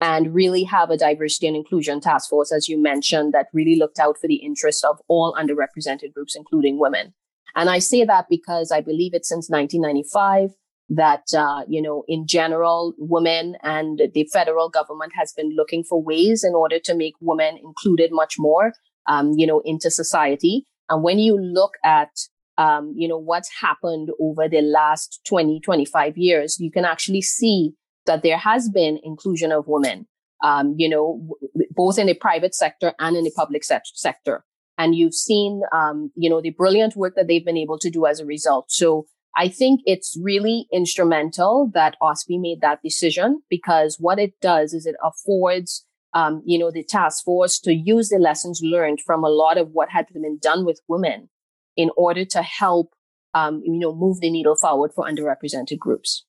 and 0.00 0.34
really 0.34 0.62
have 0.62 0.90
a 0.90 0.96
diversity 0.96 1.46
and 1.46 1.56
inclusion 1.56 2.00
task 2.00 2.28
force, 2.28 2.52
as 2.52 2.68
you 2.68 2.80
mentioned, 2.80 3.32
that 3.32 3.46
really 3.52 3.76
looked 3.76 3.98
out 3.98 4.18
for 4.18 4.28
the 4.28 4.36
interests 4.36 4.84
of 4.84 5.00
all 5.08 5.34
underrepresented 5.34 6.12
groups, 6.12 6.36
including 6.36 6.78
women. 6.78 7.14
And 7.54 7.70
I 7.70 7.78
say 7.78 8.04
that 8.04 8.26
because 8.28 8.70
I 8.70 8.80
believe 8.82 9.14
it 9.14 9.24
since 9.24 9.48
1995 9.48 10.50
that, 10.88 11.24
uh, 11.36 11.62
you 11.66 11.82
know, 11.82 12.04
in 12.06 12.26
general, 12.26 12.94
women 12.98 13.56
and 13.62 14.02
the 14.14 14.28
federal 14.32 14.68
government 14.68 15.12
has 15.16 15.32
been 15.32 15.56
looking 15.56 15.82
for 15.82 16.00
ways 16.00 16.44
in 16.44 16.54
order 16.54 16.78
to 16.78 16.94
make 16.94 17.14
women 17.20 17.56
included 17.56 18.10
much 18.12 18.36
more, 18.38 18.72
um, 19.08 19.32
you 19.36 19.46
know, 19.46 19.62
into 19.64 19.90
society. 19.90 20.64
And 20.88 21.02
when 21.02 21.18
you 21.18 21.38
look 21.38 21.74
at, 21.84 22.10
um, 22.58 22.92
you 22.96 23.08
know, 23.08 23.18
what's 23.18 23.50
happened 23.60 24.10
over 24.20 24.48
the 24.48 24.62
last 24.62 25.20
20, 25.26 25.60
25 25.60 26.16
years, 26.16 26.58
you 26.58 26.70
can 26.70 26.84
actually 26.84 27.22
see 27.22 27.72
that 28.06 28.22
there 28.22 28.38
has 28.38 28.68
been 28.68 28.98
inclusion 29.02 29.52
of 29.52 29.66
women, 29.66 30.06
um, 30.42 30.74
you 30.78 30.88
know, 30.88 31.20
w- 31.54 31.68
both 31.70 31.98
in 31.98 32.06
the 32.06 32.14
private 32.14 32.54
sector 32.54 32.92
and 32.98 33.16
in 33.16 33.24
the 33.24 33.32
public 33.34 33.64
se- 33.64 33.80
sector. 33.94 34.44
And 34.78 34.94
you've 34.94 35.14
seen, 35.14 35.62
um, 35.72 36.10
you 36.14 36.30
know, 36.30 36.40
the 36.40 36.50
brilliant 36.50 36.96
work 36.96 37.14
that 37.16 37.26
they've 37.28 37.44
been 37.44 37.56
able 37.56 37.78
to 37.78 37.90
do 37.90 38.06
as 38.06 38.20
a 38.20 38.26
result. 38.26 38.70
So 38.70 39.06
I 39.36 39.48
think 39.48 39.80
it's 39.84 40.16
really 40.20 40.66
instrumental 40.72 41.70
that 41.74 41.96
OSPE 42.02 42.40
made 42.40 42.60
that 42.62 42.80
decision 42.82 43.42
because 43.50 43.98
what 44.00 44.18
it 44.18 44.32
does 44.40 44.72
is 44.72 44.86
it 44.86 44.96
affords, 45.04 45.84
um, 46.16 46.42
you 46.46 46.58
know, 46.58 46.70
the 46.70 46.82
task 46.82 47.22
force 47.24 47.58
to 47.60 47.74
use 47.74 48.08
the 48.08 48.18
lessons 48.18 48.62
learned 48.62 49.00
from 49.04 49.22
a 49.22 49.28
lot 49.28 49.58
of 49.58 49.72
what 49.72 49.90
had 49.90 50.06
been 50.14 50.38
done 50.40 50.64
with 50.64 50.80
women 50.88 51.28
in 51.76 51.90
order 51.94 52.24
to 52.24 52.40
help, 52.40 52.94
um, 53.34 53.60
you 53.66 53.78
know, 53.78 53.94
move 53.94 54.20
the 54.20 54.30
needle 54.30 54.56
forward 54.56 54.92
for 54.94 55.04
underrepresented 55.04 55.78
groups. 55.78 56.24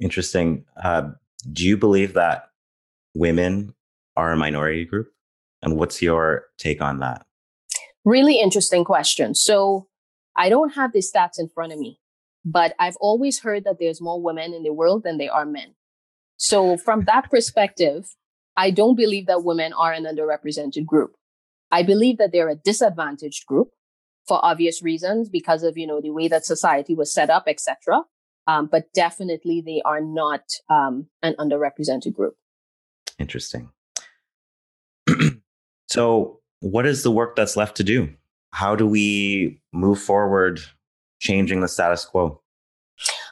Interesting. 0.00 0.64
Uh, 0.82 1.10
do 1.52 1.66
you 1.66 1.76
believe 1.76 2.14
that 2.14 2.48
women 3.14 3.74
are 4.16 4.32
a 4.32 4.36
minority 4.36 4.86
group? 4.86 5.12
And 5.60 5.76
what's 5.76 6.00
your 6.00 6.46
take 6.56 6.80
on 6.80 7.00
that? 7.00 7.26
Really 8.06 8.40
interesting 8.40 8.82
question. 8.82 9.34
So 9.34 9.88
I 10.36 10.48
don't 10.48 10.70
have 10.70 10.94
the 10.94 11.00
stats 11.00 11.38
in 11.38 11.50
front 11.50 11.74
of 11.74 11.78
me, 11.78 12.00
but 12.46 12.74
I've 12.78 12.96
always 12.96 13.40
heard 13.40 13.64
that 13.64 13.78
there's 13.78 14.00
more 14.00 14.22
women 14.22 14.54
in 14.54 14.62
the 14.62 14.72
world 14.72 15.02
than 15.02 15.18
there 15.18 15.34
are 15.34 15.44
men. 15.44 15.74
So 16.38 16.78
from 16.78 17.04
that 17.04 17.30
perspective, 17.30 18.16
I 18.56 18.70
don't 18.70 18.96
believe 18.96 19.26
that 19.26 19.44
women 19.44 19.72
are 19.72 19.92
an 19.92 20.04
underrepresented 20.04 20.86
group. 20.86 21.16
I 21.70 21.82
believe 21.82 22.18
that 22.18 22.32
they're 22.32 22.48
a 22.48 22.54
disadvantaged 22.54 23.46
group 23.46 23.70
for 24.26 24.44
obvious 24.44 24.82
reasons 24.82 25.28
because 25.28 25.62
of, 25.62 25.76
you 25.76 25.86
know, 25.86 26.00
the 26.00 26.10
way 26.10 26.28
that 26.28 26.46
society 26.46 26.94
was 26.94 27.12
set 27.12 27.30
up, 27.30 27.44
etc. 27.46 28.02
Um, 28.46 28.66
but 28.66 28.92
definitely 28.92 29.60
they 29.60 29.82
are 29.84 30.00
not 30.00 30.42
um, 30.70 31.08
an 31.22 31.34
underrepresented 31.38 32.14
group. 32.14 32.36
Interesting. 33.18 33.70
so, 35.88 36.40
what 36.60 36.86
is 36.86 37.02
the 37.02 37.10
work 37.10 37.36
that's 37.36 37.56
left 37.56 37.76
to 37.76 37.84
do? 37.84 38.08
How 38.52 38.74
do 38.74 38.86
we 38.86 39.60
move 39.72 40.00
forward 40.00 40.60
changing 41.18 41.60
the 41.60 41.68
status 41.68 42.04
quo? 42.04 42.40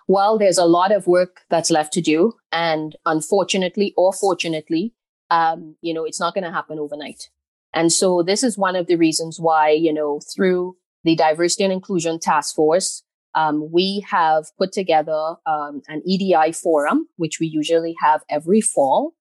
Well, 0.06 0.38
there's 0.38 0.58
a 0.58 0.66
lot 0.66 0.92
of 0.92 1.06
work 1.06 1.42
that's 1.48 1.70
left 1.70 1.92
to 1.94 2.00
do. 2.00 2.34
And 2.52 2.96
unfortunately 3.06 3.94
or 3.96 4.12
fortunately, 4.12 4.92
um, 5.30 5.76
you 5.80 5.94
know, 5.94 6.04
it's 6.04 6.20
not 6.20 6.34
going 6.34 6.44
to 6.44 6.52
happen 6.52 6.78
overnight. 6.78 7.28
And 7.72 7.92
so 7.92 8.22
this 8.22 8.42
is 8.42 8.56
one 8.56 8.76
of 8.76 8.86
the 8.86 8.96
reasons 8.96 9.38
why, 9.40 9.70
you 9.70 9.92
know, 9.92 10.20
through 10.34 10.76
the 11.02 11.16
diversity 11.16 11.64
and 11.64 11.72
inclusion 11.72 12.18
task 12.18 12.54
force, 12.54 13.02
um, 13.34 13.70
we 13.72 14.04
have 14.08 14.46
put 14.56 14.72
together 14.72 15.34
um, 15.44 15.82
an 15.88 16.02
EDI 16.06 16.52
forum, 16.52 17.08
which 17.16 17.40
we 17.40 17.46
usually 17.46 17.96
have 18.00 18.22
every 18.30 18.60
fall. 18.60 19.14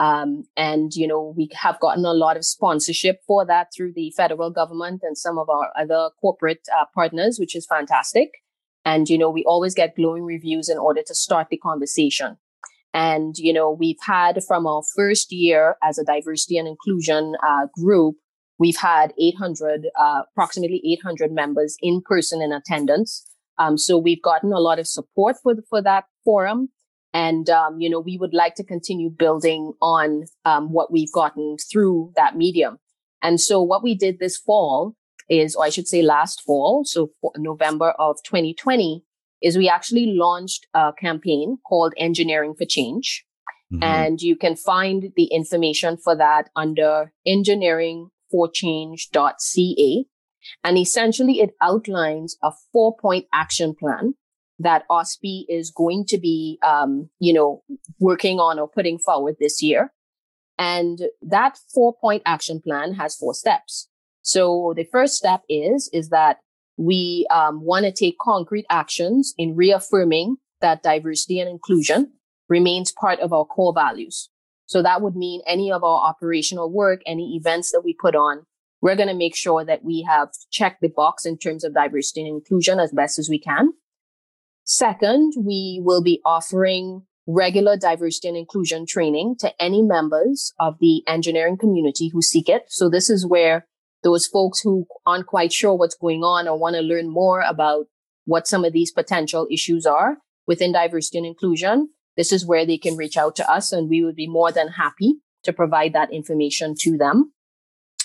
Um, 0.00 0.44
and, 0.56 0.94
you 0.94 1.08
know, 1.08 1.34
we 1.36 1.50
have 1.54 1.80
gotten 1.80 2.04
a 2.04 2.12
lot 2.12 2.36
of 2.36 2.44
sponsorship 2.44 3.20
for 3.26 3.44
that 3.46 3.68
through 3.76 3.94
the 3.94 4.12
federal 4.16 4.50
government 4.50 5.02
and 5.02 5.18
some 5.18 5.38
of 5.38 5.48
our 5.48 5.72
other 5.76 6.10
corporate 6.20 6.68
uh, 6.72 6.84
partners, 6.94 7.38
which 7.40 7.56
is 7.56 7.66
fantastic. 7.66 8.30
And, 8.84 9.08
you 9.08 9.18
know, 9.18 9.28
we 9.28 9.42
always 9.44 9.74
get 9.74 9.96
glowing 9.96 10.22
reviews 10.22 10.68
in 10.68 10.78
order 10.78 11.02
to 11.04 11.14
start 11.14 11.48
the 11.50 11.56
conversation. 11.56 12.36
And, 12.98 13.38
you 13.38 13.52
know, 13.52 13.70
we've 13.70 14.00
had 14.04 14.42
from 14.42 14.66
our 14.66 14.82
first 14.96 15.30
year 15.30 15.76
as 15.84 15.98
a 15.98 16.04
diversity 16.04 16.58
and 16.58 16.66
inclusion 16.66 17.36
uh, 17.46 17.68
group, 17.72 18.16
we've 18.58 18.76
had 18.76 19.12
800, 19.16 19.86
uh, 19.96 20.22
approximately 20.32 20.82
800 20.84 21.30
members 21.30 21.76
in 21.80 22.02
person 22.02 22.42
in 22.42 22.50
attendance. 22.50 23.24
Um, 23.56 23.78
so 23.78 23.96
we've 23.96 24.20
gotten 24.20 24.52
a 24.52 24.58
lot 24.58 24.80
of 24.80 24.88
support 24.88 25.36
for 25.40 25.54
the, 25.54 25.62
for 25.70 25.80
that 25.80 26.06
forum, 26.24 26.70
and 27.12 27.48
um, 27.48 27.80
you 27.80 27.88
know 27.88 28.00
we 28.00 28.18
would 28.18 28.34
like 28.34 28.56
to 28.56 28.64
continue 28.64 29.10
building 29.10 29.74
on 29.80 30.24
um, 30.44 30.72
what 30.72 30.92
we've 30.92 31.12
gotten 31.12 31.56
through 31.70 32.12
that 32.16 32.36
medium. 32.36 32.78
And 33.22 33.40
so 33.40 33.62
what 33.62 33.84
we 33.84 33.94
did 33.94 34.18
this 34.18 34.36
fall 34.36 34.96
is, 35.28 35.54
or 35.54 35.64
I 35.64 35.68
should 35.70 35.86
say 35.86 36.02
last 36.02 36.42
fall, 36.42 36.84
so 36.84 37.10
November 37.36 37.90
of 37.98 38.16
2020, 38.24 39.04
is 39.42 39.56
we 39.56 39.68
actually 39.68 40.14
launched 40.16 40.66
a 40.74 40.92
campaign 40.98 41.58
called 41.66 41.94
Engineering 41.96 42.54
for 42.56 42.64
Change. 42.64 43.24
Mm-hmm. 43.72 43.82
And 43.82 44.20
you 44.20 44.36
can 44.36 44.56
find 44.56 45.12
the 45.14 45.26
information 45.26 45.96
for 45.96 46.16
that 46.16 46.50
under 46.56 47.12
engineeringforchange.ca. 47.26 50.04
And 50.64 50.78
essentially 50.78 51.40
it 51.40 51.50
outlines 51.60 52.38
a 52.42 52.50
four 52.72 52.96
point 52.96 53.26
action 53.32 53.74
plan 53.78 54.14
that 54.58 54.84
OSPI 54.90 55.44
is 55.48 55.70
going 55.70 56.04
to 56.06 56.18
be, 56.18 56.58
um, 56.66 57.08
you 57.20 57.32
know, 57.32 57.62
working 58.00 58.40
on 58.40 58.58
or 58.58 58.68
putting 58.68 58.98
forward 58.98 59.36
this 59.38 59.62
year. 59.62 59.92
And 60.58 61.02
that 61.22 61.56
four 61.72 61.94
point 62.00 62.22
action 62.26 62.60
plan 62.60 62.94
has 62.94 63.14
four 63.14 63.34
steps. 63.34 63.88
So 64.22 64.74
the 64.76 64.88
first 64.90 65.14
step 65.14 65.42
is, 65.48 65.88
is 65.92 66.08
that 66.08 66.38
we 66.78 67.26
um, 67.30 67.62
want 67.62 67.84
to 67.84 67.92
take 67.92 68.16
concrete 68.18 68.66
actions 68.70 69.34
in 69.36 69.56
reaffirming 69.56 70.36
that 70.60 70.82
diversity 70.82 71.40
and 71.40 71.50
inclusion 71.50 72.12
remains 72.48 72.92
part 72.92 73.20
of 73.20 73.32
our 73.32 73.44
core 73.44 73.74
values. 73.74 74.30
So 74.66 74.82
that 74.82 75.02
would 75.02 75.16
mean 75.16 75.42
any 75.46 75.70
of 75.70 75.84
our 75.84 76.08
operational 76.08 76.72
work, 76.72 77.00
any 77.06 77.36
events 77.36 77.72
that 77.72 77.82
we 77.84 77.94
put 78.00 78.14
on 78.14 78.44
we're 78.80 78.96
going 78.96 79.08
to 79.08 79.14
make 79.14 79.36
sure 79.36 79.64
that 79.64 79.84
we 79.84 80.06
have 80.08 80.28
checked 80.50 80.80
the 80.80 80.88
box 80.88 81.24
in 81.24 81.38
terms 81.38 81.64
of 81.64 81.74
diversity 81.74 82.20
and 82.20 82.28
inclusion 82.28 82.78
as 82.78 82.92
best 82.92 83.18
as 83.18 83.28
we 83.28 83.38
can. 83.38 83.72
Second, 84.64 85.32
we 85.38 85.80
will 85.82 86.02
be 86.02 86.20
offering 86.24 87.02
regular 87.26 87.76
diversity 87.76 88.28
and 88.28 88.36
inclusion 88.36 88.86
training 88.86 89.36
to 89.40 89.52
any 89.60 89.82
members 89.82 90.52
of 90.58 90.76
the 90.80 91.02
engineering 91.06 91.56
community 91.58 92.08
who 92.12 92.22
seek 92.22 92.48
it. 92.48 92.64
So 92.68 92.88
this 92.88 93.10
is 93.10 93.26
where 93.26 93.66
those 94.02 94.26
folks 94.26 94.60
who 94.60 94.86
aren't 95.06 95.26
quite 95.26 95.52
sure 95.52 95.74
what's 95.74 95.94
going 95.94 96.22
on 96.22 96.46
or 96.46 96.58
want 96.58 96.76
to 96.76 96.82
learn 96.82 97.10
more 97.10 97.40
about 97.40 97.86
what 98.24 98.46
some 98.46 98.64
of 98.64 98.72
these 98.72 98.92
potential 98.92 99.46
issues 99.50 99.86
are 99.86 100.18
within 100.46 100.72
diversity 100.72 101.18
and 101.18 101.26
inclusion, 101.26 101.88
this 102.16 102.32
is 102.32 102.46
where 102.46 102.66
they 102.66 102.78
can 102.78 102.96
reach 102.96 103.16
out 103.16 103.36
to 103.36 103.50
us 103.50 103.72
and 103.72 103.88
we 103.88 104.04
would 104.04 104.16
be 104.16 104.28
more 104.28 104.52
than 104.52 104.68
happy 104.68 105.14
to 105.44 105.52
provide 105.52 105.92
that 105.92 106.12
information 106.12 106.74
to 106.80 106.96
them. 106.96 107.32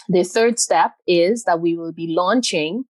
The 0.08 0.24
third 0.24 0.60
step 0.60 0.94
is 1.08 1.44
that 1.46 1.62
we 1.62 1.76
will 1.76 1.94
be 1.94 2.08
launching 2.08 2.86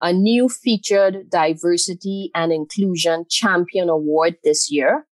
a 0.00 0.12
new 0.12 0.48
featured 0.48 1.28
diversity 1.30 2.30
and 2.34 2.52
inclusion 2.52 3.26
champion 3.28 3.88
award 3.88 4.36
this 4.44 4.70
year 4.70 5.06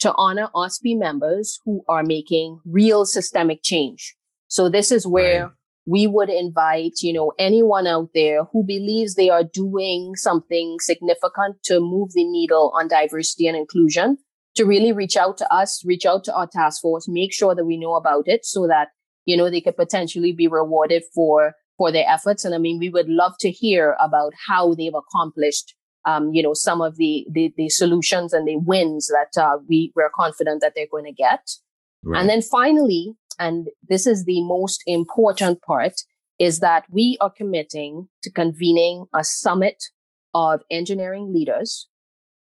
to 0.00 0.12
honor 0.16 0.48
OSPI 0.54 0.98
members 0.98 1.60
who 1.64 1.84
are 1.88 2.02
making 2.02 2.60
real 2.64 3.04
systemic 3.04 3.62
change. 3.62 4.16
So 4.48 4.68
this 4.68 4.90
is 4.90 5.06
where 5.06 5.44
right. 5.44 5.52
We 5.86 6.06
would 6.06 6.30
invite, 6.30 7.00
you 7.02 7.12
know, 7.12 7.32
anyone 7.38 7.86
out 7.86 8.10
there 8.14 8.44
who 8.52 8.64
believes 8.64 9.14
they 9.14 9.30
are 9.30 9.42
doing 9.42 10.14
something 10.14 10.76
significant 10.80 11.62
to 11.64 11.80
move 11.80 12.12
the 12.12 12.24
needle 12.24 12.72
on 12.74 12.88
diversity 12.88 13.46
and 13.48 13.56
inclusion 13.56 14.18
to 14.54 14.64
really 14.64 14.92
reach 14.92 15.16
out 15.16 15.36
to 15.38 15.52
us, 15.52 15.82
reach 15.84 16.06
out 16.06 16.24
to 16.24 16.34
our 16.34 16.46
task 16.46 16.82
force, 16.82 17.08
make 17.08 17.32
sure 17.32 17.54
that 17.54 17.64
we 17.64 17.76
know 17.76 17.94
about 17.94 18.28
it 18.28 18.44
so 18.44 18.66
that, 18.68 18.88
you 19.24 19.36
know, 19.36 19.50
they 19.50 19.60
could 19.60 19.76
potentially 19.76 20.32
be 20.32 20.46
rewarded 20.46 21.02
for, 21.14 21.54
for 21.78 21.90
their 21.90 22.08
efforts. 22.08 22.44
And 22.44 22.54
I 22.54 22.58
mean, 22.58 22.78
we 22.78 22.90
would 22.90 23.08
love 23.08 23.32
to 23.40 23.50
hear 23.50 23.96
about 23.98 24.34
how 24.46 24.74
they've 24.74 24.94
accomplished, 24.94 25.74
um, 26.06 26.32
you 26.32 26.42
know, 26.42 26.54
some 26.54 26.80
of 26.80 26.96
the, 26.96 27.26
the, 27.32 27.52
the 27.56 27.70
solutions 27.70 28.32
and 28.32 28.46
the 28.46 28.56
wins 28.56 29.08
that, 29.08 29.40
uh, 29.40 29.58
we, 29.68 29.92
we're 29.96 30.10
confident 30.14 30.60
that 30.60 30.74
they're 30.76 30.86
going 30.90 31.06
to 31.06 31.12
get. 31.12 31.48
Right. 32.04 32.20
And 32.20 32.28
then 32.28 32.42
finally, 32.42 33.14
and 33.38 33.68
this 33.88 34.06
is 34.06 34.24
the 34.24 34.42
most 34.42 34.82
important 34.86 35.62
part, 35.62 35.94
is 36.38 36.60
that 36.60 36.84
we 36.90 37.16
are 37.20 37.30
committing 37.30 38.08
to 38.22 38.30
convening 38.30 39.06
a 39.14 39.22
summit 39.22 39.82
of 40.34 40.62
engineering 40.70 41.32
leaders 41.32 41.88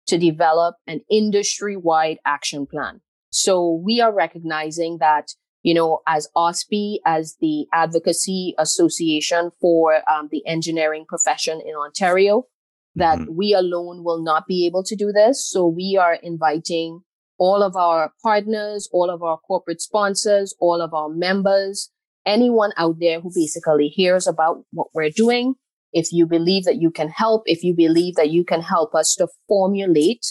to 0.07 0.17
develop 0.17 0.75
an 0.88 1.01
industry 1.10 1.75
wide 1.77 2.17
action 2.25 2.65
plan. 2.65 3.01
So 3.29 3.81
we 3.83 4.01
are 4.01 4.13
recognizing 4.13 4.98
that, 5.00 5.29
you 5.63 5.74
know, 5.74 6.00
as 6.07 6.27
OSPE, 6.36 6.98
as 7.05 7.38
the 7.39 7.67
advocacy 7.74 8.55
association 8.57 9.51
for 9.62 10.01
um, 10.10 10.29
the 10.31 10.45
engineering 10.48 11.05
profession 11.07 11.62
in 11.63 11.75
Ontario, 11.75 12.48
that 12.95 13.19
mm-hmm. 13.19 13.36
we 13.36 13.53
alone 13.53 14.03
will 14.03 14.21
not 14.21 14.48
be 14.48 14.65
able 14.65 14.83
to 14.83 14.95
do 14.95 15.12
this. 15.12 15.48
So 15.48 15.67
we 15.67 15.98
are 16.01 16.15
inviting 16.15 17.01
all 17.41 17.63
of 17.63 17.75
our 17.75 18.13
partners, 18.21 18.88
all 18.93 19.10
of 19.10 19.24
our 19.24 19.39
corporate 19.39 19.81
sponsors, 19.81 20.53
all 20.60 20.79
of 20.79 20.93
our 20.93 21.10
members, 21.10 21.89
anyone 22.24 22.71
out 22.77 23.00
there 23.00 23.19
who 23.19 23.31
basically 23.33 23.88
hears 23.88 24.27
about 24.27 24.63
what 24.71 24.86
we're 24.93 25.10
doing 25.10 25.55
if 25.91 26.13
you 26.13 26.27
believe 26.27 26.65
that 26.65 26.79
you 26.79 26.91
can 26.91 27.10
help, 27.10 27.41
if 27.48 27.63
you 27.63 27.74
believe 27.74 28.13
that 28.13 28.29
you 28.29 28.43
can 28.43 28.62
help 28.62 28.93
us 28.93 29.15
to 29.15 29.27
formulate 29.48 30.24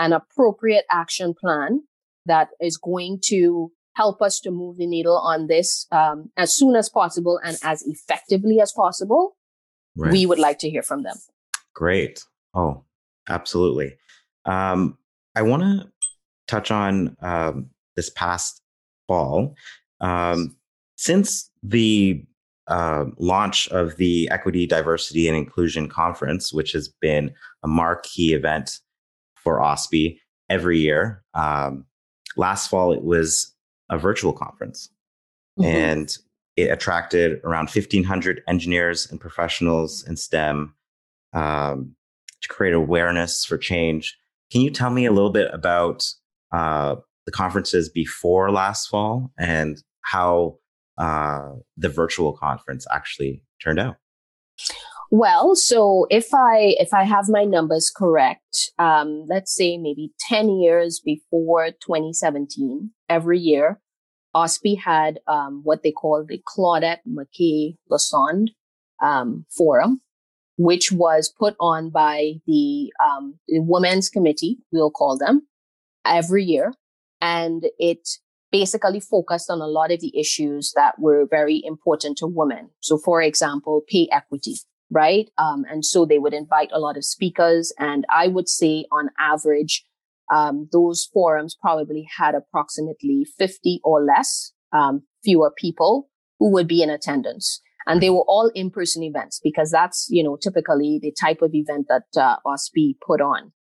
an 0.00 0.12
appropriate 0.12 0.84
action 0.90 1.34
plan 1.40 1.82
that 2.26 2.48
is 2.60 2.76
going 2.76 3.20
to 3.26 3.70
help 3.94 4.20
us 4.20 4.40
to 4.40 4.50
move 4.50 4.76
the 4.76 4.88
needle 4.88 5.16
on 5.18 5.46
this 5.46 5.86
um, 5.92 6.30
as 6.36 6.52
soon 6.52 6.74
as 6.74 6.88
possible 6.88 7.38
and 7.44 7.56
as 7.62 7.84
effectively 7.86 8.60
as 8.60 8.72
possible, 8.72 9.36
right. 9.94 10.10
we 10.10 10.26
would 10.26 10.40
like 10.40 10.58
to 10.58 10.68
hear 10.68 10.82
from 10.82 11.04
them. 11.04 11.16
Great. 11.74 12.24
Oh, 12.54 12.82
absolutely. 13.28 13.98
Um, 14.44 14.98
I 15.36 15.42
want 15.42 15.62
to 15.62 15.92
touch 16.46 16.70
on 16.70 17.16
um, 17.20 17.70
this 17.96 18.10
past 18.10 18.62
fall. 19.06 19.54
Um, 20.00 20.56
since 20.96 21.50
the 21.62 22.24
uh, 22.68 23.04
launch 23.18 23.68
of 23.68 23.96
the 23.96 24.28
Equity, 24.30 24.66
Diversity, 24.66 25.28
and 25.28 25.36
Inclusion 25.36 25.88
Conference, 25.88 26.52
which 26.52 26.72
has 26.72 26.88
been 26.88 27.32
a 27.62 27.68
marquee 27.68 28.34
event 28.34 28.80
for 29.36 29.60
OSPE 29.60 30.18
every 30.48 30.78
year. 30.80 31.22
Um, 31.34 31.84
last 32.36 32.68
fall, 32.68 32.92
it 32.92 33.02
was 33.02 33.54
a 33.90 33.98
virtual 33.98 34.32
conference, 34.32 34.90
mm-hmm. 35.58 35.68
and 35.68 36.18
it 36.56 36.70
attracted 36.72 37.40
around 37.44 37.70
1,500 37.70 38.42
engineers 38.48 39.08
and 39.10 39.20
professionals 39.20 40.04
in 40.08 40.16
STEM 40.16 40.74
um, 41.32 41.94
to 42.40 42.48
create 42.48 42.74
awareness 42.74 43.44
for 43.44 43.58
change. 43.58 44.18
Can 44.50 44.62
you 44.62 44.70
tell 44.70 44.90
me 44.90 45.06
a 45.06 45.12
little 45.12 45.30
bit 45.30 45.52
about 45.52 46.04
uh, 46.52 46.96
the 47.24 47.32
conferences 47.32 47.88
before 47.88 48.50
last 48.50 48.88
fall 48.88 49.32
and 49.38 49.82
how 50.02 50.58
uh, 50.98 51.50
the 51.76 51.88
virtual 51.88 52.32
conference 52.36 52.86
actually 52.92 53.42
turned 53.62 53.78
out? 53.78 53.96
Well, 55.10 55.54
so 55.54 56.06
if 56.10 56.34
I 56.34 56.74
if 56.80 56.92
I 56.92 57.04
have 57.04 57.28
my 57.28 57.44
numbers 57.44 57.92
correct, 57.94 58.72
um, 58.78 59.24
let's 59.28 59.54
say 59.54 59.78
maybe 59.78 60.12
ten 60.18 60.50
years 60.50 61.00
before 61.04 61.70
2017, 61.70 62.90
every 63.08 63.38
year, 63.38 63.80
OSPE 64.36 64.78
had 64.78 65.20
um, 65.26 65.62
what 65.64 65.82
they 65.82 65.92
call 65.92 66.24
the 66.24 66.42
Claudette 66.46 67.00
MacKay 67.06 67.76
Lassonde 67.90 68.48
um, 69.02 69.46
Forum, 69.56 70.02
which 70.58 70.92
was 70.92 71.32
put 71.38 71.56
on 71.58 71.88
by 71.90 72.34
the, 72.46 72.92
um, 73.04 73.38
the 73.48 73.60
Women's 73.60 74.10
Committee, 74.10 74.58
we'll 74.72 74.90
call 74.90 75.16
them, 75.16 75.46
every 76.08 76.44
year, 76.44 76.72
and 77.20 77.64
it 77.78 78.08
basically 78.52 79.00
focused 79.00 79.50
on 79.50 79.60
a 79.60 79.66
lot 79.66 79.92
of 79.92 80.00
the 80.00 80.16
issues 80.18 80.72
that 80.76 80.98
were 80.98 81.26
very 81.28 81.62
important 81.64 82.18
to 82.18 82.26
women. 82.26 82.70
So, 82.80 82.98
for 82.98 83.20
example, 83.20 83.82
pay 83.88 84.08
equity, 84.12 84.56
right? 84.90 85.28
Um, 85.38 85.64
and 85.70 85.84
so 85.84 86.04
they 86.04 86.18
would 86.18 86.34
invite 86.34 86.70
a 86.72 86.78
lot 86.78 86.96
of 86.96 87.04
speakers. 87.04 87.72
And 87.78 88.04
I 88.08 88.28
would 88.28 88.48
say 88.48 88.86
on 88.92 89.10
average, 89.18 89.84
um, 90.34 90.68
those 90.72 91.08
forums 91.12 91.56
probably 91.60 92.08
had 92.16 92.34
approximately 92.34 93.26
50 93.38 93.80
or 93.84 94.02
less, 94.02 94.52
um, 94.72 95.02
fewer 95.24 95.52
people 95.56 96.08
who 96.38 96.52
would 96.52 96.68
be 96.68 96.82
in 96.82 96.90
attendance. 96.90 97.60
And 97.86 98.02
they 98.02 98.10
were 98.10 98.24
all 98.26 98.50
in-person 98.54 99.04
events 99.04 99.40
because 99.42 99.70
that's, 99.70 100.08
you 100.10 100.22
know, 100.22 100.36
typically 100.36 100.98
the 101.00 101.12
type 101.12 101.40
of 101.40 101.54
event 101.54 101.86
that 101.88 102.20
uh, 102.20 102.36
OSPE 102.44 102.96
put 103.06 103.20
on. 103.20 103.52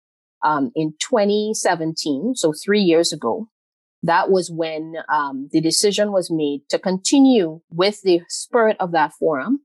Um, 0.45 0.71
in 0.75 0.93
2017, 1.01 2.36
so 2.36 2.53
three 2.53 2.81
years 2.81 3.12
ago, 3.12 3.49
that 4.03 4.29
was 4.29 4.51
when 4.51 4.93
um, 5.10 5.49
the 5.51 5.60
decision 5.60 6.12
was 6.12 6.29
made 6.29 6.62
to 6.69 6.77
continue 6.77 7.62
with 7.71 8.03
the 8.03 8.21
spirit 8.29 8.77
of 8.79 8.91
that 8.91 9.13
forum, 9.13 9.62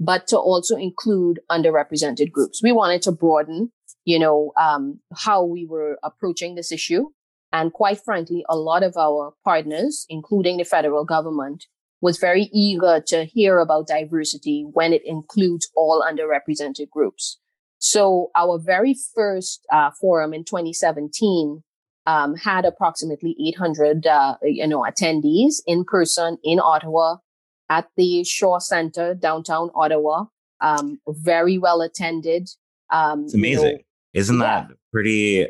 but 0.00 0.26
to 0.28 0.38
also 0.38 0.76
include 0.76 1.40
underrepresented 1.50 2.32
groups. 2.32 2.62
We 2.62 2.72
wanted 2.72 3.02
to 3.02 3.12
broaden, 3.12 3.72
you 4.06 4.18
know, 4.18 4.52
um, 4.58 5.00
how 5.14 5.44
we 5.44 5.66
were 5.66 5.98
approaching 6.02 6.54
this 6.54 6.72
issue. 6.72 7.10
And 7.52 7.70
quite 7.70 8.00
frankly, 8.02 8.42
a 8.48 8.56
lot 8.56 8.82
of 8.82 8.96
our 8.96 9.34
partners, 9.44 10.06
including 10.08 10.56
the 10.56 10.64
federal 10.64 11.04
government, 11.04 11.66
was 12.00 12.18
very 12.18 12.48
eager 12.54 13.02
to 13.08 13.24
hear 13.24 13.58
about 13.58 13.86
diversity 13.86 14.66
when 14.72 14.94
it 14.94 15.02
includes 15.04 15.70
all 15.76 16.02
underrepresented 16.02 16.88
groups. 16.88 17.38
So 17.82 18.30
our 18.36 18.60
very 18.60 18.94
first 19.12 19.66
uh, 19.72 19.90
forum 19.90 20.32
in 20.32 20.44
2017 20.44 21.64
um, 22.06 22.36
had 22.36 22.64
approximately 22.64 23.34
800, 23.48 24.06
uh, 24.06 24.36
you 24.44 24.68
know, 24.68 24.82
attendees 24.82 25.56
in 25.66 25.84
person 25.84 26.38
in 26.44 26.60
Ottawa 26.60 27.16
at 27.68 27.88
the 27.96 28.22
Shaw 28.22 28.60
Center, 28.60 29.14
downtown 29.14 29.70
Ottawa. 29.74 30.26
Um, 30.60 31.00
very 31.08 31.58
well 31.58 31.82
attended. 31.82 32.48
Um, 32.92 33.24
it's 33.24 33.34
amazing. 33.34 33.64
You 33.64 33.72
know, 33.72 33.78
Isn't 34.14 34.38
yeah. 34.38 34.44
that 34.44 34.76
pretty 34.92 35.48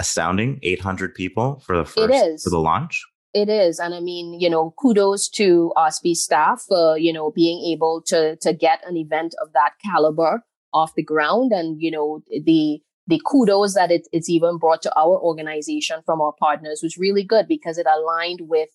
astounding? 0.00 0.58
800 0.64 1.14
people 1.14 1.60
for 1.64 1.76
the 1.76 1.84
first, 1.84 2.42
for 2.42 2.50
the 2.50 2.58
launch? 2.58 3.00
It 3.32 3.48
is. 3.48 3.78
And 3.78 3.94
I 3.94 4.00
mean, 4.00 4.40
you 4.40 4.50
know, 4.50 4.74
kudos 4.76 5.28
to 5.30 5.72
OSPE 5.76 6.16
staff 6.16 6.64
for, 6.68 6.98
you 6.98 7.12
know, 7.12 7.30
being 7.30 7.64
able 7.72 8.02
to, 8.06 8.34
to 8.40 8.52
get 8.52 8.80
an 8.88 8.96
event 8.96 9.36
of 9.40 9.52
that 9.52 9.74
caliber 9.84 10.42
off 10.74 10.94
the 10.94 11.02
ground 11.02 11.52
and, 11.52 11.80
you 11.80 11.90
know, 11.90 12.22
the, 12.28 12.80
the 13.06 13.20
kudos 13.30 13.74
that 13.74 13.90
it, 13.90 14.06
it's 14.12 14.28
even 14.28 14.58
brought 14.58 14.82
to 14.82 14.98
our 14.98 15.18
organization 15.18 16.00
from 16.04 16.20
our 16.20 16.34
partners 16.38 16.80
was 16.82 16.98
really 16.98 17.24
good 17.24 17.46
because 17.48 17.78
it 17.78 17.86
aligned 17.86 18.40
with 18.42 18.68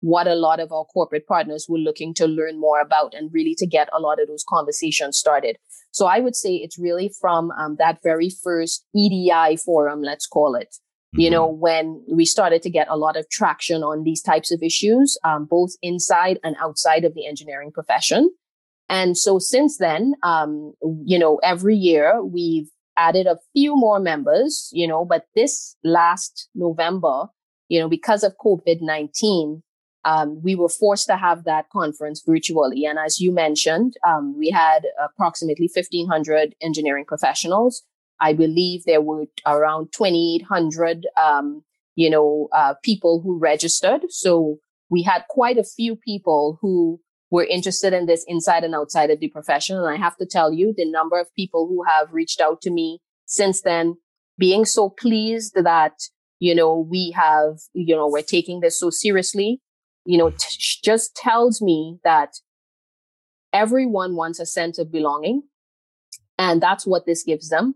what 0.00 0.26
a 0.26 0.34
lot 0.34 0.60
of 0.60 0.70
our 0.72 0.84
corporate 0.84 1.26
partners 1.26 1.66
were 1.68 1.78
looking 1.78 2.14
to 2.14 2.26
learn 2.26 2.60
more 2.60 2.80
about 2.80 3.14
and 3.14 3.32
really 3.32 3.54
to 3.56 3.66
get 3.66 3.88
a 3.92 4.00
lot 4.00 4.20
of 4.20 4.28
those 4.28 4.44
conversations 4.48 5.16
started. 5.16 5.56
So 5.90 6.06
I 6.06 6.20
would 6.20 6.36
say 6.36 6.56
it's 6.56 6.78
really 6.78 7.10
from 7.20 7.50
um, 7.52 7.76
that 7.78 7.98
very 8.02 8.30
first 8.30 8.84
EDI 8.94 9.56
forum, 9.56 10.02
let's 10.02 10.26
call 10.26 10.54
it, 10.54 10.68
mm-hmm. 10.68 11.20
you 11.22 11.30
know, 11.30 11.46
when 11.46 12.04
we 12.10 12.24
started 12.24 12.62
to 12.62 12.70
get 12.70 12.86
a 12.90 12.96
lot 12.96 13.16
of 13.16 13.28
traction 13.30 13.82
on 13.82 14.04
these 14.04 14.20
types 14.20 14.52
of 14.52 14.62
issues, 14.62 15.18
um, 15.24 15.46
both 15.46 15.70
inside 15.82 16.38
and 16.44 16.54
outside 16.60 17.04
of 17.04 17.14
the 17.14 17.26
engineering 17.26 17.72
profession. 17.72 18.30
And 18.88 19.18
so 19.18 19.38
since 19.38 19.78
then, 19.78 20.14
um, 20.22 20.72
you 21.04 21.18
know, 21.18 21.40
every 21.42 21.74
year 21.74 22.22
we've 22.22 22.70
added 22.96 23.26
a 23.26 23.38
few 23.52 23.76
more 23.76 24.00
members, 24.00 24.70
you 24.72 24.86
know, 24.86 25.04
but 25.04 25.26
this 25.34 25.76
last 25.84 26.48
November, 26.54 27.26
you 27.68 27.80
know, 27.80 27.88
because 27.88 28.22
of 28.22 28.36
COVID-19, 28.38 29.62
um, 30.04 30.40
we 30.40 30.54
were 30.54 30.68
forced 30.68 31.08
to 31.08 31.16
have 31.16 31.44
that 31.44 31.68
conference 31.70 32.22
virtually. 32.24 32.84
And 32.84 32.96
as 32.98 33.18
you 33.18 33.32
mentioned, 33.32 33.94
um, 34.06 34.38
we 34.38 34.50
had 34.50 34.86
approximately 35.04 35.68
1500 35.72 36.54
engineering 36.62 37.04
professionals. 37.04 37.82
I 38.20 38.32
believe 38.32 38.84
there 38.84 39.00
were 39.00 39.24
around 39.44 39.92
2800, 39.92 41.08
um, 41.20 41.64
you 41.96 42.08
know, 42.08 42.48
uh, 42.52 42.74
people 42.84 43.20
who 43.20 43.36
registered. 43.36 44.02
So 44.10 44.58
we 44.88 45.02
had 45.02 45.24
quite 45.28 45.58
a 45.58 45.64
few 45.64 45.96
people 45.96 46.58
who 46.62 47.00
were 47.30 47.44
interested 47.44 47.92
in 47.92 48.06
this 48.06 48.24
inside 48.28 48.64
and 48.64 48.74
outside 48.74 49.10
of 49.10 49.20
the 49.20 49.28
profession. 49.28 49.76
And 49.76 49.86
I 49.86 49.96
have 49.96 50.16
to 50.18 50.26
tell 50.26 50.52
you, 50.52 50.72
the 50.76 50.90
number 50.90 51.18
of 51.18 51.34
people 51.34 51.66
who 51.66 51.82
have 51.84 52.12
reached 52.12 52.40
out 52.40 52.60
to 52.62 52.70
me 52.70 53.00
since 53.26 53.62
then, 53.62 53.96
being 54.38 54.64
so 54.64 54.90
pleased 54.90 55.54
that, 55.54 55.94
you 56.38 56.54
know, 56.54 56.86
we 56.88 57.12
have, 57.16 57.58
you 57.72 57.96
know, 57.96 58.06
we're 58.06 58.22
taking 58.22 58.60
this 58.60 58.78
so 58.78 58.90
seriously. 58.90 59.60
you 60.06 60.16
know, 60.16 60.30
t- 60.30 60.80
just 60.82 61.14
tells 61.14 61.60
me 61.60 61.98
that 62.04 62.34
everyone 63.52 64.14
wants 64.14 64.38
a 64.40 64.46
sense 64.46 64.78
of 64.78 64.92
belonging. 64.92 65.42
And 66.38 66.62
that's 66.62 66.86
what 66.86 67.06
this 67.06 67.22
gives 67.22 67.48
them. 67.48 67.74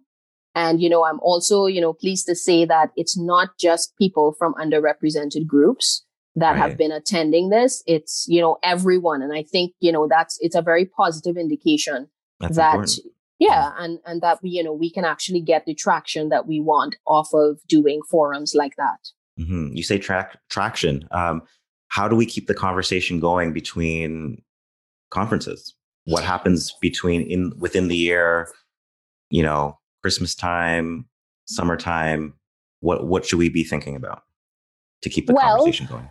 And, 0.54 0.80
you 0.80 0.88
know, 0.88 1.04
I'm 1.04 1.20
also, 1.20 1.66
you 1.66 1.80
know, 1.80 1.92
pleased 1.92 2.26
to 2.26 2.34
say 2.34 2.64
that 2.64 2.90
it's 2.96 3.18
not 3.18 3.50
just 3.58 3.96
people 3.96 4.34
from 4.38 4.54
underrepresented 4.54 5.46
groups 5.46 6.04
that 6.36 6.52
right. 6.52 6.58
have 6.58 6.76
been 6.76 6.92
attending 6.92 7.50
this. 7.50 7.82
It's, 7.86 8.24
you 8.28 8.40
know, 8.40 8.58
everyone. 8.62 9.22
And 9.22 9.32
I 9.32 9.42
think, 9.42 9.72
you 9.80 9.92
know, 9.92 10.06
that's, 10.08 10.38
it's 10.40 10.54
a 10.54 10.62
very 10.62 10.86
positive 10.86 11.36
indication 11.36 12.08
that's 12.38 12.56
that, 12.56 12.74
important. 12.74 13.00
yeah. 13.38 13.72
And, 13.78 13.98
and 14.06 14.22
that 14.22 14.40
we, 14.42 14.50
you 14.50 14.62
know, 14.62 14.72
we 14.72 14.90
can 14.90 15.04
actually 15.04 15.40
get 15.40 15.66
the 15.66 15.74
traction 15.74 16.28
that 16.28 16.46
we 16.46 16.60
want 16.60 16.96
off 17.06 17.28
of 17.34 17.60
doing 17.68 18.00
forums 18.08 18.54
like 18.54 18.76
that. 18.76 18.98
Mm-hmm. 19.38 19.74
You 19.74 19.82
say 19.82 19.98
track 19.98 20.38
traction. 20.50 21.08
Um, 21.12 21.42
how 21.88 22.06
do 22.08 22.14
we 22.14 22.26
keep 22.26 22.46
the 22.46 22.54
conversation 22.54 23.20
going 23.20 23.52
between 23.52 24.42
conferences? 25.10 25.74
What 26.04 26.24
happens 26.24 26.72
between 26.80 27.22
in 27.22 27.52
within 27.58 27.88
the 27.88 27.96
year, 27.96 28.48
you 29.30 29.42
know, 29.42 29.78
Christmas 30.02 30.34
time, 30.34 31.06
summertime? 31.46 32.34
What 32.80 33.06
what 33.06 33.24
should 33.24 33.38
we 33.38 33.48
be 33.48 33.64
thinking 33.64 33.96
about 33.96 34.22
to 35.02 35.10
keep 35.10 35.26
the 35.26 35.34
well, 35.34 35.56
conversation 35.56 35.86
going? 35.86 36.10